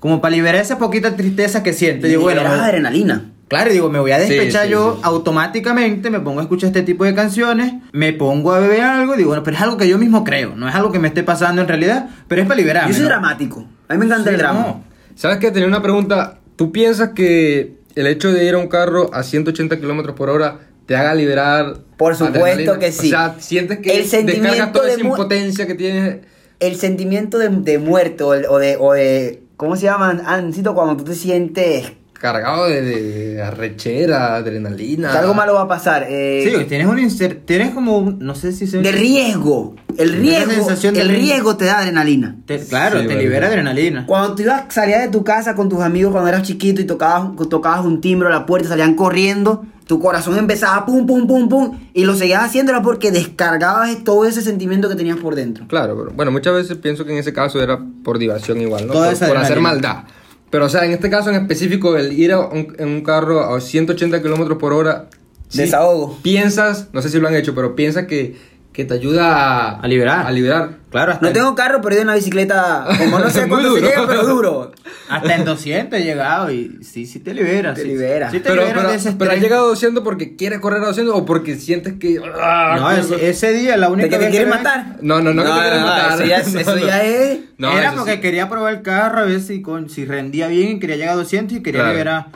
como 0.06 0.20
para 0.20 0.34
liberar 0.36 0.60
esa 0.60 0.78
poquita 0.78 1.16
tristeza 1.16 1.62
que 1.64 1.72
siento. 1.72 2.06
Y 2.06 2.10
Digo, 2.10 2.22
bueno, 2.22 2.42
me- 2.42 2.48
adrenalina. 2.48 3.32
Claro, 3.48 3.72
digo, 3.72 3.88
me 3.90 3.98
voy 3.98 4.10
a 4.12 4.18
despechar 4.18 4.64
sí, 4.66 4.70
yo 4.70 4.94
sí. 4.96 5.00
automáticamente, 5.04 6.10
me 6.10 6.20
pongo 6.20 6.38
a 6.40 6.42
escuchar 6.44 6.68
este 6.68 6.82
tipo 6.82 7.04
de 7.04 7.14
canciones, 7.14 7.74
me 7.92 8.12
pongo 8.12 8.52
a 8.52 8.60
beber 8.60 8.82
algo, 8.82 9.14
y 9.14 9.18
digo, 9.18 9.28
bueno, 9.30 9.42
pero 9.42 9.56
es 9.56 9.62
algo 9.62 9.76
que 9.76 9.88
yo 9.88 9.98
mismo 9.98 10.22
creo, 10.24 10.54
no 10.56 10.68
es 10.68 10.74
algo 10.74 10.90
que 10.92 10.98
me 10.98 11.08
esté 11.08 11.22
pasando 11.22 11.62
en 11.62 11.68
realidad, 11.68 12.08
pero 12.28 12.42
es 12.42 12.48
para 12.48 12.58
liberarme. 12.60 12.88
Yo 12.90 12.94
soy 12.94 13.02
¿no? 13.04 13.08
dramático. 13.10 13.66
A 13.88 13.94
mí 13.94 13.98
me 14.00 14.06
encanta 14.06 14.30
Sí, 14.30 14.34
el 14.34 14.38
drama. 14.38 14.60
no. 14.60 14.84
¿Sabes 15.16 15.38
qué? 15.38 15.50
Tenía 15.50 15.68
una 15.68 15.82
pregunta. 15.82 16.38
¿Tú 16.56 16.72
piensas 16.72 17.10
que 17.10 17.74
el 17.94 18.06
hecho 18.06 18.32
de 18.32 18.44
ir 18.44 18.54
a 18.54 18.58
un 18.58 18.68
carro 18.68 19.10
a 19.14 19.22
180 19.22 19.78
kilómetros 19.78 20.14
por 20.16 20.28
hora 20.30 20.58
te 20.86 20.96
haga 20.96 21.14
liberar? 21.14 21.78
Por 21.96 22.14
supuesto 22.16 22.40
adrenalina? 22.44 22.78
que 22.78 22.92
sí. 22.92 23.06
O 23.08 23.10
sea, 23.10 23.36
¿sientes 23.38 23.78
que 23.78 23.96
El 23.98 24.06
sentimiento 24.06 24.48
descargas 24.50 24.72
toda 24.72 24.86
de 24.86 24.92
esa 24.92 25.00
impotencia 25.02 25.66
que 25.66 25.74
tienes? 25.74 26.16
El 26.58 26.76
sentimiento 26.76 27.38
de, 27.38 27.48
de 27.50 27.78
muerto 27.78 28.28
o 28.28 28.32
de, 28.32 28.46
o 28.48 28.58
de, 28.58 28.76
o 28.80 28.92
de- 28.94 29.42
¿Cómo 29.56 29.76
se 29.76 29.84
llama, 29.84 30.10
Ancito? 30.26 30.74
Cuando 30.74 30.96
tú 30.96 31.04
te 31.04 31.14
sientes 31.14 31.92
Cargado 32.12 32.66
de, 32.66 32.80
de- 32.80 33.34
de 33.34 33.42
arrechera, 33.42 34.36
adrenalina. 34.36 35.12
que 35.12 35.18
algo 35.18 35.34
malo 35.34 35.52
va 35.54 35.62
a 35.62 35.68
pasar. 35.68 36.06
eh, 36.08 36.50
Sí, 36.50 36.64
tienes 36.64 36.86
un 36.86 36.96
inser- 36.98 37.40
tienes 37.44 37.74
como 37.74 37.98
un, 37.98 38.18
no 38.20 38.34
sé 38.34 38.52
si 38.52 38.66
se 38.66 38.78
de 38.78 38.90
riesgo. 38.90 39.76
El 39.98 40.12
riesgo, 40.14 40.50
sensación 40.52 40.94
de 40.94 41.02
el 41.02 41.08
riesgo. 41.10 41.56
te 41.58 41.66
da 41.66 41.78
adrenalina. 41.80 42.36
te- 42.46 42.58
claro, 42.58 43.00
Sí, 43.02 43.06
te 43.06 43.16
libera 43.16 43.48
adrenalina. 43.48 44.06
Cuando 44.06 44.34
tú 44.34 44.42
ibas, 44.42 44.64
salías 44.70 45.02
de 45.02 45.08
tu 45.08 45.24
casa 45.24 45.54
con 45.54 45.68
tus 45.68 45.80
amigos 45.82 46.10
cuando 46.12 46.28
eras 46.30 46.42
chiquito 46.42 46.80
y 46.80 46.84
tocabas, 46.84 47.30
tocabas 47.50 47.84
un 47.84 48.00
timbre 48.00 48.28
a 48.28 48.30
la 48.32 48.46
puerta, 48.46 48.68
salían 48.68 48.94
corriendo, 48.94 49.66
tu 49.86 50.00
corazón 50.00 50.36
empezaba 50.36 50.84
pum, 50.84 51.06
pum, 51.06 51.26
pum, 51.26 51.48
pum, 51.48 51.78
y 51.94 52.04
lo 52.04 52.16
seguías 52.16 52.42
haciéndola 52.42 52.82
porque 52.82 53.10
descargabas 53.12 54.02
todo 54.04 54.24
ese 54.24 54.42
sentimiento 54.42 54.88
que 54.88 54.96
tenías 54.96 55.16
por 55.18 55.34
dentro. 55.36 55.66
Claro, 55.68 55.96
pero 55.96 56.10
bueno, 56.14 56.30
muchas 56.32 56.54
veces 56.54 56.76
pienso 56.78 57.04
que 57.04 57.12
en 57.12 57.18
ese 57.18 57.32
caso 57.32 57.62
era 57.62 57.78
por 58.02 58.18
diversión 58.18 58.60
igual, 58.60 58.86
¿no? 58.86 58.92
Toda 58.92 59.12
por, 59.12 59.36
hacer 59.36 59.60
maldad. 59.60 60.04
Pero, 60.50 60.66
o 60.66 60.68
sea, 60.68 60.84
en 60.84 60.92
este 60.92 61.08
caso 61.10 61.30
en 61.30 61.36
específico, 61.36 61.96
el 61.96 62.12
ir 62.18 62.32
a 62.32 62.40
un- 62.40 62.74
en 62.78 62.88
un 62.88 63.02
carro 63.02 63.42
a 63.54 63.60
180 63.60 64.22
kilómetros 64.22 64.58
por 64.58 64.72
hora. 64.72 65.08
sí 65.48 65.58
Desahogo. 65.58 66.18
Piensas, 66.22 66.88
no 66.92 67.00
sé 67.02 67.08
si 67.08 67.18
lo 67.20 67.28
han 67.28 67.34
hecho, 67.36 67.54
pero 67.54 67.76
piensas 67.76 68.06
que, 68.06 68.36
que 68.76 68.84
te 68.84 68.92
ayuda 68.92 69.34
a, 69.34 69.80
A 69.80 69.88
liberar. 69.88 70.26
A 70.26 70.30
liberar. 70.30 70.68
Claro, 70.90 71.12
hasta, 71.12 71.26
No 71.26 71.32
tengo 71.32 71.54
carro, 71.54 71.80
pero 71.80 71.92
he 71.92 71.94
ido 71.94 72.02
en 72.02 72.08
una 72.08 72.16
bicicleta, 72.16 72.84
como 72.98 73.18
no 73.18 73.30
sé 73.30 73.48
cuánto 73.48 73.74
se 73.74 73.80
duro. 73.80 73.88
llega, 73.88 74.06
pero 74.06 74.26
duro. 74.26 74.72
hasta 75.08 75.34
en 75.34 75.44
200 75.46 75.98
he 75.98 76.04
llegado 76.04 76.50
y 76.52 76.78
sí, 76.82 77.06
sí 77.06 77.20
te 77.20 77.32
libera. 77.32 77.72
Te 77.72 77.80
sí, 77.82 77.88
libera. 77.88 78.30
Sí 78.30 78.38
te 78.40 78.50
Pero, 78.50 78.56
libera 78.62 78.76
pero, 78.76 78.90
de 78.90 78.96
ese 78.96 79.12
pero 79.12 79.30
has 79.32 79.40
llegado 79.40 79.64
a 79.64 79.68
200 79.68 80.04
porque 80.04 80.36
quieres 80.36 80.60
correr 80.60 80.82
a 80.82 80.88
200 80.88 81.14
o 81.14 81.24
porque 81.24 81.54
sientes 81.56 81.94
que... 81.94 82.20
ah, 82.38 82.76
No, 82.78 82.90
ese, 82.92 83.30
ese 83.30 83.52
día 83.54 83.78
la 83.78 83.86
¿De 83.86 83.92
única 83.94 84.08
que 84.10 84.16
te 84.16 84.22
vez 84.24 84.30
quieren 84.30 84.50
me- 84.50 84.56
matar? 84.56 84.96
No, 85.00 85.22
no, 85.22 85.32
no 85.32 85.42
que 85.42 85.48
te 85.48 85.54
quieren 85.58 85.82
matar. 85.82 86.12
Eso 86.20 86.24
ya, 86.26 86.36
es- 86.36 86.52
No, 86.54 86.60
eso 86.60 86.76
no. 86.76 86.86
ya 86.86 87.02
es... 87.02 87.38
No, 87.56 87.78
Era 87.78 87.92
porque 87.92 88.12
sí. 88.16 88.20
quería 88.20 88.50
probar 88.50 88.74
el 88.74 88.82
carro 88.82 89.20
a 89.20 89.24
ver 89.24 89.40
si, 89.40 89.62
con, 89.62 89.88
si 89.88 90.04
rendía 90.04 90.48
bien 90.48 90.72
y 90.76 90.78
quería 90.80 90.96
llegar 90.96 91.14
a 91.14 91.16
200 91.16 91.56
y 91.56 91.62
quería 91.62 91.80
Claro. 91.80 91.92
liberar 91.94 92.26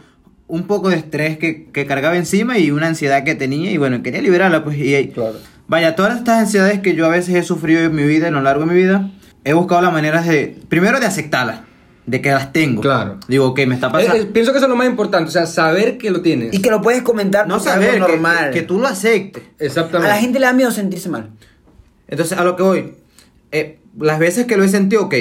un 0.47 0.67
poco 0.67 0.89
de 0.89 0.97
estrés 0.97 1.37
que, 1.39 1.69
que 1.71 1.85
cargaba 1.87 2.17
encima 2.17 2.59
y 2.59 2.71
una 2.73 2.89
ansiedad 2.89 3.23
que 3.25 3.35
tenía 3.37 3.71
y 3.71 3.77
bueno, 3.77 4.03
quería 4.03 4.23
liberarla 4.23 4.65
pues 4.65 4.79
y 4.79 5.09
Claro. 5.09 5.35
Vaya, 5.71 5.95
todas 5.95 6.19
estas 6.19 6.39
ansiedades 6.41 6.81
que 6.81 6.95
yo 6.97 7.07
a 7.07 7.11
veces 7.11 7.35
he 7.37 7.43
sufrido 7.45 7.81
en 7.83 7.95
mi 7.95 8.03
vida, 8.03 8.27
en 8.29 8.35
lo 8.35 8.41
largo 8.43 8.65
de 8.67 8.73
mi 8.73 8.75
vida, 8.75 9.09
he 9.45 9.53
buscado 9.53 9.81
las 9.83 9.93
maneras 9.93 10.27
de, 10.27 10.59
primero 10.69 10.99
de 10.99 11.07
aceptarlas, 11.07 11.61
de 12.07 12.21
que 12.21 12.31
las 12.33 12.53
tengo. 12.53 12.83
Claro. 12.83 13.19
Digo, 13.29 13.55
que 13.55 13.67
me 13.69 13.77
está 13.77 13.87
Eh, 13.87 13.91
pasando. 13.93 14.17
eh, 14.17 14.27
pienso 14.27 14.51
que 14.51 14.59
eso 14.59 14.67
es 14.67 14.71
lo 14.71 14.75
más 14.77 14.89
importante, 14.89 15.29
o 15.29 15.33
sea, 15.33 15.47
saber 15.47 15.97
que 15.97 16.11
lo 16.11 16.23
tienes. 16.23 16.53
Y 16.53 16.61
que 16.61 16.71
lo 16.71 16.83
puedes 16.83 17.03
comentar 17.03 17.47
no 17.47 17.55
algo 17.55 17.65
saber, 17.67 17.93
que- 17.93 17.99
normal. 18.01 18.51
Que, 18.51 18.63
tú 18.63 18.81
lo 18.81 18.89
aceptes. 18.89 19.45
A 19.61 19.65
Exactamente. 19.65 20.13
la 20.13 20.19
gente 20.21 20.41
le 20.41 20.47
da 20.47 20.53
miedo 20.53 20.73
sentirse 20.73 21.09
mal. 21.09 21.31
Entonces, 22.09 22.37
a 22.37 22.43
lo 22.43 22.57
que 22.57 22.63
voy, 22.65 22.95
eh, 23.53 23.79
las 23.99 24.19
veces 24.19 24.47
que 24.47 24.57
lo 24.57 24.65
he 24.65 24.69
sentido, 24.69 25.05
ok, 25.05 25.15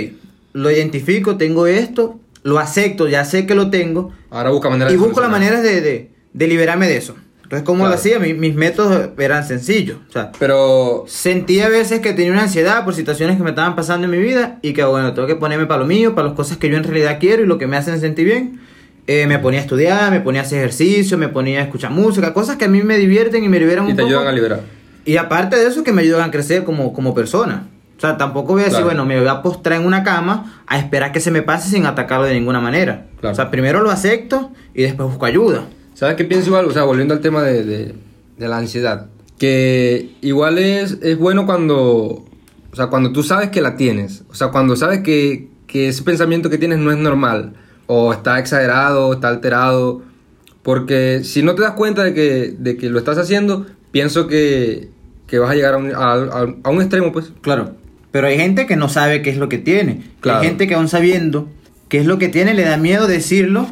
lo 0.54 0.72
identifico, 0.72 1.38
tengo 1.38 1.68
esto, 1.68 2.20
lo 2.42 2.58
acepto, 2.58 3.08
ya 3.08 3.24
sé 3.24 3.46
que 3.46 3.54
lo 3.54 3.70
tengo, 3.70 4.12
Ahora 4.32 4.50
busca 4.50 4.70
maneras 4.70 4.92
y 4.92 4.98
busco 4.98 5.22
las 5.22 5.30
maneras 5.30 5.62
de, 5.62 5.82
de, 5.82 6.12
de 6.34 6.48
liberarme 6.48 6.88
de 6.88 6.98
eso. 6.98 7.16
Entonces, 7.50 7.66
¿cómo 7.66 7.80
Claro. 7.80 7.90
lo 7.90 7.96
hacía? 7.96 8.20
Mi- 8.20 8.36
mis 8.36 8.54
métodos 8.54 9.10
eran 9.18 9.44
sencillos. 9.44 9.98
O 10.08 10.12
sea, 10.12 10.32
Pero 10.38 11.06
sentía 11.08 11.66
a 11.66 11.70
veces 11.70 12.00
que 12.00 12.14
tenía 12.14 12.32
una 12.32 12.44
ansiedad 12.44 12.86
por 12.86 12.94
situaciones 12.94 13.38
que 13.38 13.44
me 13.44 13.50
estaban 13.50 13.76
pasando 13.76 14.06
en 14.06 14.12
mi 14.12 14.20
vida 14.20 14.60
y 14.62 14.74
que, 14.74 14.84
bueno, 14.84 15.14
tengo 15.16 15.28
que 15.28 15.36
ponerme 15.36 15.66
para 15.66 15.80
lo 15.80 15.88
mío, 15.88 16.14
para 16.14 16.28
las 16.28 16.36
cosas 16.38 16.58
que 16.58 16.70
yo 16.70 16.78
en 16.78 16.84
realidad 16.84 17.18
quiero 17.20 17.42
y 17.42 17.48
lo 17.48 17.58
que 17.58 17.66
me 17.66 17.76
hacen 17.76 18.00
sentir 18.00 18.26
bien. 18.26 18.60
Eh, 19.08 19.26
me 19.26 19.40
ponía 19.40 19.60
a 19.60 19.64
estudiar, 19.64 20.12
me 20.12 20.20
ponía 20.20 20.42
a 20.42 20.44
hacer 20.44 20.60
ejercicio, 20.60 21.18
me 21.18 21.28
ponía 21.28 21.62
a 21.62 21.64
escuchar 21.64 21.90
música, 21.90 22.32
cosas 22.36 22.58
que 22.58 22.66
a 22.66 22.68
mí 22.68 22.84
me 22.84 22.98
divierten 23.00 23.44
y 23.44 23.50
me 23.50 23.60
liberan 23.60 23.88
y 23.88 23.92
un 23.92 23.96
te 23.96 24.04
poco. 24.04 24.14
ayudan 24.14 24.28
a 24.28 24.32
liberar. 24.32 24.60
Y 25.06 25.18
aparte 25.18 25.56
de 25.56 25.66
eso, 25.66 25.84
que 25.84 25.92
me 25.92 26.04
ayudan 26.04 26.30
a 26.30 26.32
crecer 26.32 26.64
como, 26.64 26.94
como 26.94 27.16
persona. 27.16 27.68
O 27.98 28.00
sea, 28.00 28.16
tampoco 28.18 28.54
voy 28.54 28.62
a 28.62 28.66
decir, 28.66 28.76
Claro. 28.84 28.86
bueno, 28.86 29.06
me 29.08 29.20
voy 29.20 29.28
a 29.28 29.42
postrar 29.42 29.80
en 29.82 29.88
una 29.88 30.04
cama 30.04 30.62
a 30.68 30.78
esperar 30.78 31.12
que 31.12 31.20
se 31.20 31.32
me 31.32 31.42
pase 31.42 31.68
sin 31.72 31.88
atacarlo 31.88 32.26
de 32.28 32.36
ninguna 32.36 32.60
manera. 32.62 33.08
Claro. 33.20 33.34
O 33.34 33.36
sea, 33.36 33.50
primero 33.50 33.82
lo 33.82 33.90
acepto 33.90 34.52
y 34.76 34.84
después 34.84 35.10
busco 35.10 35.26
ayuda. 35.26 35.64
¿Sabes 36.00 36.16
qué 36.16 36.24
pienso 36.24 36.48
igual? 36.48 36.66
O 36.66 36.72
sea, 36.72 36.84
volviendo 36.84 37.14
al 37.14 37.20
tema 37.20 37.44
de, 37.44 37.66
de- 37.66 37.94
de 38.38 38.48
la 38.48 38.58
ansiedad. 38.58 39.08
Que 39.38 40.12
igual 40.22 40.58
es, 40.58 40.98
es 41.02 41.18
bueno 41.18 41.46
cuando... 41.46 42.26
O 42.72 42.76
sea, 42.76 42.88
cuando 42.88 43.12
tú 43.12 43.22
sabes 43.22 43.50
que 43.50 43.60
la 43.62 43.76
tienes. 43.76 44.24
O 44.30 44.34
sea, 44.34 44.48
cuando 44.48 44.78
sabes 44.78 45.00
que, 45.00 45.50
que 45.68 45.90
ese 45.90 46.04
pensamiento 46.04 46.50
que 46.50 46.58
tienes 46.58 46.78
no 46.80 46.90
es 46.92 46.98
normal. 46.98 47.52
O 47.88 48.14
está 48.14 48.40
exagerado, 48.40 49.12
está 49.12 49.28
alterado. 49.28 50.02
Porque 50.64 51.22
si 51.26 51.44
no 51.44 51.54
te 51.56 51.64
das 51.64 51.72
cuenta 51.72 52.04
de 52.06 52.14
que, 52.14 52.56
de 52.58 52.78
que 52.78 52.90
lo 52.90 52.98
estás 52.98 53.18
haciendo, 53.18 53.66
pienso 53.92 54.28
que, 54.28 54.90
que 55.28 55.38
vas 55.40 55.52
a 55.52 55.56
llegar 55.56 55.74
a 55.74 55.78
un, 55.78 55.94
a- 55.94 56.14
a- 56.14 56.56
a 56.64 56.70
un 56.70 56.80
extremo, 56.82 57.12
pues. 57.12 57.34
Claro. 57.42 57.76
Pero 58.12 58.28
hay 58.28 58.38
gente 58.38 58.68
que 58.68 58.78
no 58.78 58.88
sabe 58.88 59.22
qué 59.22 59.32
es 59.32 59.38
lo 59.38 59.50
que 59.50 59.58
tiene. 59.58 60.04
Claro. 60.22 60.40
Hay 60.40 60.48
gente 60.48 60.66
que 60.66 60.76
aún 60.76 60.88
sabiendo 60.88 61.50
qué 61.90 61.98
es 62.00 62.06
lo 62.06 62.18
que 62.20 62.30
tiene, 62.30 62.54
le 62.54 62.64
da 62.64 62.78
miedo 62.78 63.06
decirlo 63.06 63.68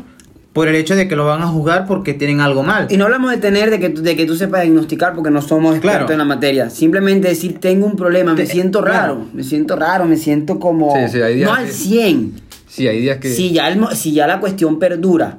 por 0.58 0.68
el 0.68 0.74
hecho 0.76 0.96
de 0.96 1.08
que 1.08 1.16
lo 1.16 1.24
van 1.26 1.44
a 1.44 1.48
juzgar 1.48 1.86
porque 1.86 2.16
tienen 2.16 2.42
algo 2.42 2.64
mal. 2.64 2.88
Y 2.90 2.98
no 2.98 3.06
hablamos 3.06 3.30
de 3.30 3.38
tener, 3.38 3.70
de 3.70 3.80
que, 3.80 3.90
tú- 3.90 4.02
de 4.02 4.16
que 4.16 4.26
tú 4.26 4.36
sepas 4.36 4.64
diagnosticar 4.64 5.14
porque 5.14 5.30
no 5.30 5.40
somos 5.44 5.76
expertos 5.76 6.08
Claro. 6.08 6.14
en 6.14 6.18
la 6.18 6.26
materia. 6.26 6.70
Simplemente 6.72 7.28
decir, 7.28 7.60
tengo 7.60 7.86
un 7.86 7.96
problema, 7.96 8.34
me 8.34 8.42
Te- 8.42 8.48
siento 8.48 8.82
claro. 8.82 9.14
raro, 9.16 9.26
me 9.34 9.44
siento 9.44 9.76
raro, 9.76 10.06
me 10.06 10.18
siento 10.18 10.60
como... 10.60 10.94
Sí, 10.96 11.12
sí, 11.12 11.22
hay 11.22 11.36
días 11.36 11.48
no 11.50 11.56
al 11.56 11.66
que- 11.68 11.72
100. 11.72 12.34
Sí, 12.68 12.88
hay 12.88 13.02
días 13.02 13.18
que... 13.20 13.30
Si 13.30 13.52
ya, 13.54 13.68
el 13.70 13.86
si 13.96 14.14
ya 14.14 14.26
la 14.26 14.40
cuestión 14.40 14.80
perdura 14.80 15.38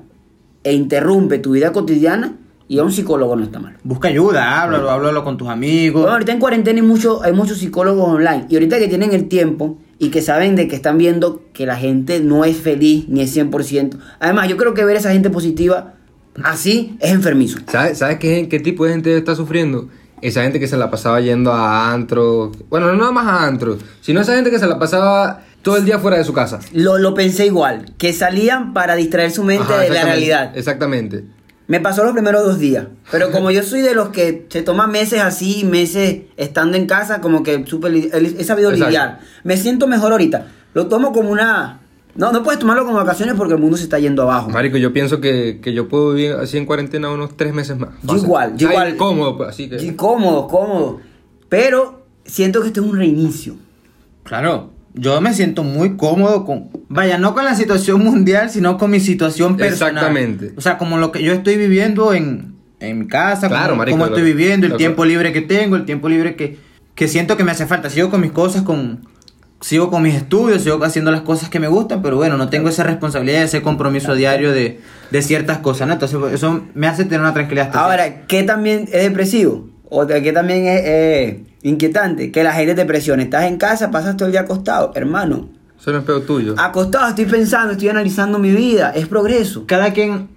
e 0.62 0.72
interrumpe 0.72 1.38
tu 1.38 1.50
vida 1.50 1.72
cotidiana, 1.72 2.34
ir 2.68 2.78
a 2.78 2.84
un 2.84 2.92
psicólogo 2.92 3.34
no 3.34 3.42
está 3.42 3.58
mal. 3.58 3.76
Busca 3.82 4.06
ayuda, 4.06 4.62
háblalo, 4.62 4.88
háblalo 4.88 5.24
con 5.24 5.36
tus 5.36 5.48
amigos. 5.48 6.02
Bueno, 6.02 6.12
ahorita 6.12 6.30
en 6.32 6.38
cuarentena 6.38 6.80
hay, 6.80 6.86
mucho, 6.86 7.22
hay 7.24 7.32
muchos 7.32 7.58
psicólogos 7.58 8.08
online. 8.08 8.46
Y 8.48 8.54
ahorita 8.54 8.78
que 8.78 8.86
tienen 8.86 9.12
el 9.12 9.26
tiempo 9.26 9.78
y 9.98 10.10
que 10.10 10.22
saben 10.22 10.56
de 10.56 10.68
que 10.68 10.76
están 10.76 10.98
viendo 10.98 11.42
que 11.52 11.66
la 11.66 11.76
gente 11.76 12.20
no 12.20 12.44
es 12.44 12.56
feliz 12.56 13.08
ni 13.08 13.20
es 13.20 13.36
100%. 13.36 13.98
Además, 14.20 14.48
yo 14.48 14.56
creo 14.56 14.74
que 14.74 14.84
ver 14.84 14.96
a 14.96 15.00
esa 15.00 15.12
gente 15.12 15.30
positiva 15.30 15.94
así 16.42 16.96
es 17.00 17.12
enfermizo. 17.12 17.58
¿Sabes, 17.66 17.98
¿sabes 17.98 18.18
qué, 18.18 18.48
qué 18.48 18.60
tipo 18.60 18.84
de 18.84 18.92
gente 18.92 19.16
está 19.16 19.34
sufriendo? 19.34 19.88
Esa 20.20 20.42
gente 20.42 20.58
que 20.58 20.66
se 20.66 20.76
la 20.76 20.90
pasaba 20.90 21.20
yendo 21.20 21.52
a 21.52 21.92
antro. 21.92 22.52
Bueno, 22.68 22.86
no 22.88 22.96
nada 22.96 23.12
más 23.12 23.26
a 23.26 23.46
antro, 23.46 23.78
sino 24.00 24.20
esa 24.20 24.34
gente 24.34 24.50
que 24.50 24.58
se 24.58 24.66
la 24.66 24.78
pasaba 24.78 25.42
todo 25.62 25.76
el 25.76 25.84
día 25.84 25.98
fuera 25.98 26.16
de 26.16 26.24
su 26.24 26.32
casa. 26.32 26.60
Lo, 26.72 26.98
lo 26.98 27.14
pensé 27.14 27.46
igual, 27.46 27.94
que 27.98 28.12
salían 28.12 28.72
para 28.72 28.96
distraer 28.96 29.30
su 29.30 29.44
mente 29.44 29.72
Ajá, 29.72 29.82
de 29.82 29.90
la 29.90 30.04
realidad. 30.04 30.56
Exactamente. 30.56 31.24
Me 31.68 31.80
pasó 31.80 32.02
los 32.02 32.12
primeros 32.14 32.44
dos 32.44 32.58
días, 32.58 32.86
pero 33.10 33.30
como 33.32 33.50
yo 33.50 33.62
soy 33.62 33.82
de 33.82 33.94
los 33.94 34.08
que 34.08 34.46
se 34.48 34.62
toman 34.62 34.90
meses 34.90 35.20
así, 35.20 35.64
meses 35.64 36.22
estando 36.36 36.76
en 36.76 36.86
casa, 36.86 37.20
como 37.20 37.42
que 37.42 37.64
super, 37.66 37.94
he 37.94 38.42
sabido 38.44 38.70
Exacto. 38.70 38.86
lidiar. 38.86 39.20
Me 39.44 39.56
siento 39.56 39.86
mejor 39.86 40.12
ahorita. 40.12 40.48
Lo 40.74 40.86
tomo 40.88 41.12
como 41.12 41.30
una... 41.30 41.80
No, 42.14 42.32
no 42.32 42.42
puedes 42.42 42.58
tomarlo 42.58 42.84
como 42.84 42.96
vacaciones 42.96 43.34
porque 43.36 43.54
el 43.54 43.60
mundo 43.60 43.76
se 43.76 43.84
está 43.84 43.98
yendo 43.98 44.22
abajo. 44.22 44.50
Marico, 44.50 44.76
yo 44.76 44.92
pienso 44.92 45.20
que, 45.20 45.60
que 45.62 45.72
yo 45.72 45.88
puedo 45.88 46.14
vivir 46.14 46.32
así 46.32 46.56
en 46.58 46.66
cuarentena 46.66 47.10
unos 47.10 47.36
tres 47.36 47.54
meses 47.54 47.78
más. 47.78 47.90
Yo 48.02 48.16
igual, 48.16 48.56
yo 48.56 48.68
igual. 48.70 48.96
Cómodo, 48.96 49.36
pues, 49.36 49.50
así 49.50 49.68
que. 49.68 49.94
Cómodo, 49.94 50.48
cómodo. 50.48 51.00
Pero 51.48 52.06
siento 52.24 52.60
que 52.60 52.68
esto 52.68 52.80
es 52.80 52.90
un 52.90 52.96
reinicio. 52.96 53.54
Claro, 54.24 54.70
yo 54.94 55.20
me 55.20 55.32
siento 55.34 55.62
muy 55.62 55.96
cómodo 55.96 56.44
con, 56.44 56.70
vaya, 56.88 57.18
no 57.18 57.34
con 57.34 57.44
la 57.44 57.54
situación 57.54 58.02
mundial, 58.02 58.50
sino 58.50 58.78
con 58.78 58.90
mi 58.90 59.00
situación 59.00 59.56
personal. 59.56 59.94
Exactamente. 59.94 60.52
O 60.56 60.60
sea, 60.60 60.78
como 60.78 60.98
lo 60.98 61.12
que 61.12 61.22
yo 61.22 61.32
estoy 61.32 61.56
viviendo 61.56 62.12
en, 62.14 62.56
en 62.80 62.98
mi 62.98 63.06
casa, 63.06 63.48
Claro, 63.48 63.70
como, 63.70 63.78
marico, 63.78 63.98
como 63.98 64.06
estoy 64.06 64.22
viviendo, 64.22 64.66
el 64.66 64.76
tiempo 64.76 65.04
libre 65.04 65.32
que 65.32 65.42
tengo, 65.42 65.76
el 65.76 65.84
tiempo 65.84 66.08
libre 66.08 66.36
que, 66.36 66.58
que 66.94 67.08
siento 67.08 67.36
que 67.36 67.44
me 67.44 67.52
hace 67.52 67.66
falta. 67.66 67.90
Sigo 67.90 68.10
con 68.10 68.20
mis 68.20 68.32
cosas, 68.32 68.62
con 68.62 69.06
sigo 69.60 69.90
con 69.90 70.02
mis 70.02 70.14
estudios, 70.14 70.62
sigo 70.62 70.82
haciendo 70.84 71.10
las 71.10 71.22
cosas 71.22 71.48
que 71.48 71.58
me 71.58 71.68
gustan, 71.68 72.02
pero 72.02 72.16
bueno, 72.16 72.36
no 72.36 72.48
tengo 72.48 72.68
esa 72.68 72.84
responsabilidad, 72.84 73.42
ese 73.42 73.62
compromiso 73.62 74.14
diario 74.14 74.52
de, 74.52 74.80
de 75.10 75.22
ciertas 75.22 75.58
cosas, 75.58 75.88
¿no? 75.88 75.94
Entonces, 75.94 76.18
eso 76.32 76.64
me 76.74 76.86
hace 76.86 77.04
tener 77.04 77.20
una 77.20 77.34
tranquilidad. 77.34 77.66
hasta 77.66 77.84
Ahora, 77.84 78.26
¿qué 78.26 78.44
también 78.44 78.88
es 78.92 79.02
depresivo? 79.02 79.68
O 79.90 80.04
de- 80.06 80.22
¿qué 80.22 80.32
también 80.32 80.66
es 80.66 80.82
eh, 80.84 81.44
inquietante? 81.62 82.30
Que 82.32 82.42
la 82.42 82.52
gente 82.52 82.74
te 82.74 82.84
presione. 82.84 83.22
Estás 83.24 83.44
en 83.44 83.56
casa, 83.56 83.90
pasas 83.90 84.16
todo 84.16 84.26
el 84.26 84.32
día 84.32 84.42
acostado. 84.42 84.92
Hermano, 84.94 85.48
Eso 85.80 85.92
no 85.92 85.98
es 85.98 86.04
peor 86.04 86.22
tuyo. 86.22 86.54
acostado 86.58 87.08
estoy 87.08 87.24
pensando, 87.26 87.72
estoy 87.72 87.88
analizando 87.88 88.38
mi 88.38 88.50
vida. 88.50 88.90
Es 88.94 89.06
progreso. 89.08 89.64
Cada 89.66 89.92
quien 89.92 90.28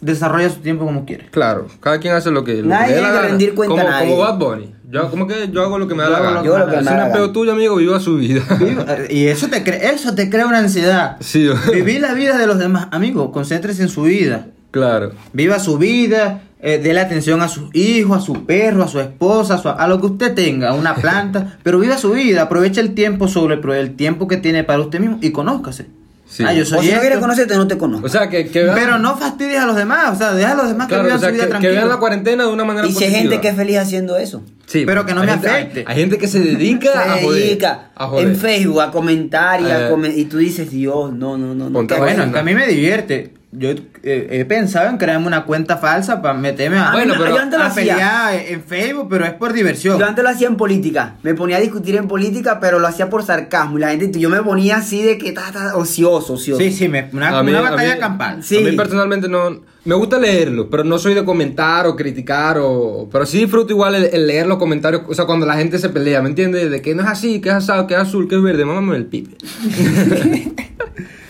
desarrolla 0.00 0.48
su 0.50 0.60
tiempo 0.60 0.84
como 0.84 1.04
quiere. 1.04 1.26
Claro, 1.30 1.66
cada 1.80 1.98
quien 1.98 2.14
hace 2.14 2.30
lo 2.30 2.44
que, 2.44 2.62
lo 2.62 2.68
Nadie 2.68 2.94
que 2.94 2.94
le 2.94 2.96
dé 2.96 3.02
la 3.02 3.08
hay 3.08 3.12
que 3.12 3.16
gana. 3.18 3.28
rendir 3.28 3.54
cuenta 3.54 3.74
como, 3.74 3.88
a 3.88 3.90
nadie. 3.90 4.08
como 4.10 4.20
Bad 4.22 4.38
Bunny. 4.38 4.74
Yo, 4.90 5.10
como 5.10 5.26
que 5.26 5.50
yo 5.52 5.62
hago 5.62 5.78
lo 5.78 5.86
que 5.86 5.94
me 5.94 6.02
da 6.02 6.08
Yo 6.08 6.12
la 6.12 6.18
hago 6.18 6.26
gana. 6.28 6.36
lo 6.36 6.42
que 6.42 6.48
me 6.48 6.74
da 6.76 6.80
la 6.82 6.90
gana. 6.92 7.06
es 7.08 7.12
peor 7.12 7.32
tuyo, 7.32 7.52
amigo, 7.52 7.76
viva 7.76 7.98
su 8.00 8.16
vida. 8.16 8.42
Y 9.10 9.26
eso 9.26 9.48
te, 9.48 9.62
cre- 9.64 9.80
eso 9.92 10.14
te 10.14 10.30
crea 10.30 10.46
una 10.46 10.58
ansiedad. 10.58 11.16
Sí, 11.20 11.48
Vivir 11.74 12.00
la 12.00 12.14
vida 12.14 12.38
de 12.38 12.46
los 12.46 12.58
demás. 12.58 12.88
Amigos, 12.90 13.30
concéntrese 13.32 13.82
en 13.82 13.88
su 13.88 14.02
vida. 14.02 14.46
claro. 14.70 15.12
Viva 15.32 15.58
su 15.58 15.76
vida. 15.78 16.42
Eh, 16.60 16.78
déle 16.82 17.00
atención 17.00 17.40
a 17.40 17.48
sus 17.48 17.72
hijos, 17.74 18.18
a 18.18 18.20
su 18.20 18.44
perro, 18.44 18.82
a 18.82 18.88
su 18.88 18.98
esposa, 18.98 19.54
a, 19.54 19.58
su- 19.58 19.68
a 19.68 19.86
lo 19.86 20.00
que 20.00 20.06
usted 20.06 20.34
tenga, 20.34 20.70
a 20.70 20.74
una 20.74 20.94
planta. 21.00 21.56
pero 21.62 21.78
viva 21.78 21.96
su 21.98 22.10
vida. 22.12 22.42
Aproveche 22.42 22.80
el 22.80 22.94
tiempo 22.94 23.28
sobre 23.28 23.60
el, 23.80 23.94
tiempo 23.94 24.26
que 24.26 24.38
tiene 24.38 24.64
para 24.64 24.80
usted 24.80 24.98
mismo 24.98 25.18
y 25.20 25.30
conózcase. 25.30 25.86
Sí. 26.28 26.42
Ah, 26.46 26.52
yo 26.52 26.62
O 26.64 26.66
soy 26.66 26.80
si 26.80 26.86
no 26.86 26.90
esto. 26.94 27.00
quieres 27.00 27.18
conocerte, 27.20 27.56
no 27.56 27.66
te 27.68 27.78
conozco. 27.78 28.06
O 28.06 28.08
sea, 28.10 28.28
que, 28.28 28.48
que 28.48 28.64
vean, 28.64 28.74
Pero 28.74 28.98
no 28.98 29.16
fastidies 29.16 29.60
a 29.60 29.66
los 29.66 29.76
demás. 29.76 30.14
O 30.14 30.16
sea, 30.18 30.34
deja 30.34 30.52
a 30.52 30.54
los 30.56 30.68
demás 30.68 30.88
que 30.88 30.94
vivan 30.96 31.12
o 31.12 31.18
sea, 31.18 31.28
su 31.28 31.34
vida 31.34 31.44
que, 31.44 31.46
que 31.46 31.50
tranquila. 31.50 31.72
vean 31.72 31.88
la 31.88 31.96
cuarentena 31.98 32.44
de 32.44 32.50
una 32.52 32.64
manera 32.64 32.86
y 32.88 32.92
si 32.92 33.04
hay 33.04 33.12
gente 33.12 33.40
que 33.40 33.48
es 33.48 33.56
feliz 33.56 33.78
haciendo 33.78 34.16
eso. 34.18 34.42
Sí, 34.68 34.84
Pero 34.84 35.06
que 35.06 35.14
no 35.14 35.22
me 35.24 35.28
gente- 35.32 35.48
afecte. 35.48 35.80
Hay, 35.80 35.84
hay 35.88 36.00
gente 36.02 36.18
que 36.18 36.28
se 36.28 36.40
dedica 36.40 36.90
a 37.14 37.16
Se 37.18 37.24
joder. 37.24 37.42
dedica 37.42 37.90
a 37.94 38.06
joder. 38.06 38.28
en 38.28 38.36
Facebook 38.36 38.82
a 38.82 38.90
comentar 38.90 39.62
y, 39.62 39.64
a 39.64 39.86
Eh. 39.86 39.90
come- 39.90 40.10
y 40.14 40.26
tú 40.26 40.36
dices, 40.36 40.70
Dios, 40.70 41.10
no, 41.14 41.38
no, 41.38 41.54
no. 41.54 41.70
no 41.70 41.72
Ponte 41.72 41.94
¿qué 41.94 42.00
bueno, 42.00 42.30
que 42.30 42.38
a 42.38 42.42
mí 42.42 42.54
me 42.54 42.66
divierte. 42.66 43.32
Yo 43.50 43.70
eh, 43.70 44.28
he 44.30 44.44
pensado 44.44 44.90
en 44.90 44.98
crearme 44.98 45.26
una 45.26 45.44
cuenta 45.44 45.78
falsa 45.78 46.20
para 46.20 46.34
meterme 46.34 46.76
a, 46.76 46.92
Bueno, 46.92 47.14
no- 47.14 47.20
pero- 47.22 47.34
yo 47.36 47.40
antes 47.40 47.58
lo 47.58 47.64
a 47.64 47.68
hacía. 47.68 47.94
pelear 47.94 48.34
en 48.46 48.62
Facebook, 48.62 49.06
pero 49.08 49.24
es 49.24 49.32
por 49.32 49.54
diversión. 49.54 49.98
Yo 49.98 50.04
antes 50.04 50.22
lo 50.22 50.28
hacía 50.28 50.48
en 50.48 50.56
política. 50.58 51.14
Me 51.22 51.32
ponía 51.32 51.56
a 51.56 51.60
discutir 51.60 51.96
en 51.96 52.06
política, 52.06 52.60
pero 52.60 52.78
lo 52.78 52.86
hacía 52.86 53.08
por 53.08 53.22
sarcasmo. 53.24 53.78
Y 53.78 53.80
la 53.80 53.88
gente, 53.96 54.20
yo 54.20 54.28
me 54.28 54.42
ponía 54.42 54.76
así 54.76 55.00
de 55.02 55.16
que 55.16 55.32
ta, 55.32 55.50
ta, 55.50 55.76
ocioso, 55.76 56.34
ocioso. 56.34 56.60
Sí, 56.60 56.70
sí, 56.72 56.88
me- 56.90 57.08
una, 57.14 57.38
A 57.38 57.42
mí- 57.42 57.52
una 57.52 57.60
a 57.60 57.70
batalla 57.70 57.94
mí- 57.94 58.00
campal. 58.00 58.44
Sí. 58.44 58.58
A 58.58 58.68
mí 58.68 58.76
personalmente 58.76 59.30
no... 59.30 59.62
Me 59.88 59.94
gusta 59.94 60.18
leerlo, 60.18 60.68
pero 60.68 60.84
no 60.84 60.98
soy 60.98 61.14
de 61.14 61.24
comentar 61.24 61.86
o 61.86 61.96
criticar 61.96 62.58
o... 62.60 63.08
Pero 63.10 63.24
sí 63.24 63.38
disfruto 63.38 63.72
igual 63.72 63.94
el, 63.94 64.26
leer 64.26 64.46
los 64.46 64.58
comentarios, 64.58 65.00
o 65.08 65.14
sea, 65.14 65.24
cuando 65.24 65.46
la 65.46 65.56
gente 65.56 65.78
se 65.78 65.88
pelea, 65.88 66.20
¿me 66.20 66.28
entiendes? 66.28 66.70
De 66.70 66.82
que 66.82 66.94
no 66.94 67.04
es 67.04 67.08
así, 67.08 67.40
que 67.40 67.48
es 67.48 67.54
asado, 67.54 67.86
que 67.86 67.94
es 67.94 68.00
azul, 68.00 68.28
que 68.28 68.34
es 68.34 68.42
verde, 68.42 68.66
mámame 68.66 68.96
el 68.96 69.06
pipe. 69.06 69.34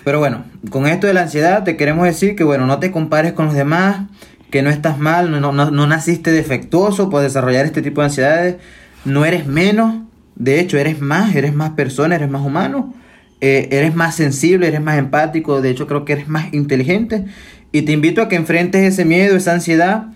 Pero 0.04 0.18
bueno, 0.18 0.44
con 0.70 0.88
esto 0.88 1.06
de 1.06 1.14
la 1.14 1.22
ansiedad 1.22 1.62
te 1.62 1.76
queremos 1.76 2.04
decir 2.04 2.34
que 2.34 2.42
bueno, 2.42 2.66
no 2.66 2.80
te 2.80 2.90
compares 2.90 3.32
con 3.32 3.46
los 3.46 3.54
demás, 3.54 4.08
que 4.50 4.60
no 4.62 4.70
estás 4.70 4.98
mal, 4.98 5.30
no, 5.30 5.52
no, 5.52 5.70
no 5.70 5.86
naciste 5.86 6.32
defectuoso 6.32 7.10
por 7.10 7.22
desarrollar 7.22 7.64
este 7.64 7.80
tipo 7.80 8.00
de 8.00 8.06
ansiedades. 8.06 8.56
no 9.04 9.24
eres 9.24 9.46
menos, 9.46 10.02
de 10.34 10.58
hecho 10.58 10.78
eres 10.78 11.00
más, 11.00 11.36
eres 11.36 11.54
más 11.54 11.70
persona, 11.74 12.16
eres 12.16 12.28
más 12.28 12.44
humano, 12.44 12.92
eh, 13.40 13.68
eres 13.70 13.94
más 13.94 14.16
sensible, 14.16 14.66
eres 14.66 14.82
más 14.82 14.98
empático, 14.98 15.62
de 15.62 15.70
hecho 15.70 15.86
creo 15.86 16.04
que 16.04 16.14
eres 16.14 16.26
más 16.26 16.52
inteligente 16.52 17.24
y 17.72 17.82
te 17.82 17.92
invito 17.92 18.22
a 18.22 18.28
que 18.28 18.36
enfrentes 18.36 18.82
ese 18.82 19.04
miedo, 19.04 19.36
esa 19.36 19.52
ansiedad 19.52 20.08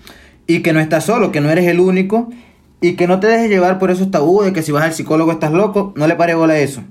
y 0.47 0.61
que 0.61 0.73
no 0.73 0.81
estás 0.81 1.05
solo, 1.05 1.33
que 1.33 1.41
no 1.41 1.51
eres 1.51 1.67
el 1.67 1.81
único 1.81 2.31
y 2.81 2.95
que 2.95 3.07
no 3.07 3.21
te 3.21 3.27
dejes 3.29 3.49
llevar 3.49 3.79
por 3.79 3.91
esos 3.91 4.11
tabúes 4.11 4.47
de 4.47 4.53
que 4.53 4.63
si 4.63 4.73
vas 4.73 4.85
al 4.85 4.93
psicólogo 4.95 5.33
estás 5.33 5.53
loco, 5.53 5.93
no 5.97 6.07
le 6.07 6.17
pare 6.17 6.35
bola 6.35 6.55
a 6.55 6.59
eso. 6.59 6.83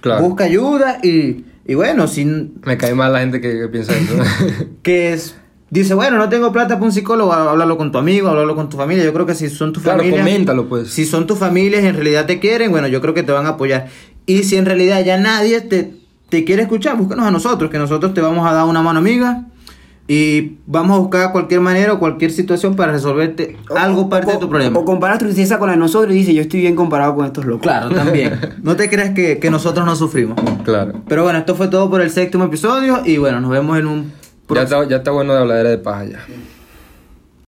Claro. 0.00 0.22
Busca 0.24 0.44
ayuda 0.44 0.98
y, 1.02 1.44
y 1.66 1.74
bueno, 1.74 2.06
sin, 2.08 2.54
Me 2.64 2.76
cae 2.76 2.94
mal 2.94 3.12
la 3.12 3.20
gente 3.20 3.40
que, 3.40 3.52
que 3.60 3.68
piensa 3.68 3.92
eso. 3.96 4.14
que 4.82 5.12
es, 5.12 5.36
dice, 5.70 5.94
bueno, 5.94 6.16
no 6.18 6.28
tengo 6.28 6.52
plata 6.52 6.74
para 6.74 6.86
un 6.86 6.92
psicólogo, 6.92 7.32
háblalo 7.32 7.76
con 7.76 7.92
tu 7.92 7.98
amigo, 7.98 8.28
háblalo 8.28 8.54
con 8.56 8.68
tu 8.68 8.76
familia. 8.76 9.04
Yo 9.04 9.12
creo 9.12 9.26
que 9.26 9.34
si 9.34 9.48
son 9.48 9.72
tus 9.72 9.82
Claro, 9.82 9.98
familias. 9.98 10.20
coméntalo, 10.20 10.68
pues. 10.68 10.90
Si 10.90 11.04
son 11.06 11.26
tus 11.26 11.38
familias 11.38 11.84
en 11.84 11.94
realidad 11.94 12.26
te 12.26 12.40
quieren, 12.40 12.70
bueno, 12.70 12.88
yo 12.88 13.00
creo 13.00 13.14
que 13.14 13.22
te 13.22 13.32
van 13.32 13.46
a 13.46 13.50
apoyar. 13.50 13.88
Y 14.26 14.42
si 14.42 14.56
en 14.56 14.66
realidad 14.66 15.04
ya 15.04 15.18
nadie 15.18 15.60
te, 15.60 15.92
te 16.28 16.44
quiere 16.44 16.62
escuchar, 16.62 16.96
búscanos 16.96 17.24
a 17.26 17.30
nosotros, 17.30 17.70
que 17.70 17.78
nosotros 17.78 18.12
te 18.14 18.20
vamos 18.20 18.46
a 18.48 18.52
dar 18.52 18.64
una 18.64 18.82
mano 18.82 18.98
amiga. 18.98 19.44
Y 20.08 20.58
vamos 20.66 20.96
a 20.96 21.00
buscar 21.00 21.32
cualquier 21.32 21.60
manera 21.60 21.92
o 21.92 21.98
cualquier 21.98 22.30
situación 22.30 22.76
para 22.76 22.92
resolverte 22.92 23.56
algo 23.76 24.08
parte 24.08 24.32
de 24.32 24.38
tu 24.38 24.48
problema. 24.48 24.78
O 24.78 24.84
comparas 24.84 25.18
tu 25.18 25.24
tristeza 25.24 25.58
con 25.58 25.66
la 25.66 25.72
de 25.72 25.80
nosotros 25.80 26.14
y 26.14 26.18
dices, 26.18 26.34
yo 26.34 26.42
estoy 26.42 26.60
bien 26.60 26.76
comparado 26.76 27.16
con 27.16 27.26
estos 27.26 27.44
locos. 27.44 27.62
Claro, 27.62 27.90
también. 27.90 28.38
No 28.62 28.76
te 28.76 28.88
creas 28.88 29.10
que, 29.10 29.38
que 29.38 29.50
nosotros 29.50 29.84
no 29.84 29.96
sufrimos. 29.96 30.38
claro. 30.64 30.94
Pero 31.08 31.22
bueno, 31.24 31.38
esto 31.38 31.54
fue 31.54 31.68
todo 31.68 31.90
por 31.90 32.00
el 32.00 32.10
séptimo 32.10 32.44
episodio 32.44 33.02
y 33.04 33.18
bueno, 33.18 33.40
nos 33.40 33.50
vemos 33.50 33.78
en 33.78 33.86
un 33.86 34.12
Ya 34.48 34.62
está, 34.62 34.88
ya 34.88 34.96
está 34.96 35.10
bueno 35.10 35.34
de 35.34 35.40
habladera 35.40 35.70
de 35.70 35.78
paja 35.78 36.04
ya. 36.04 36.24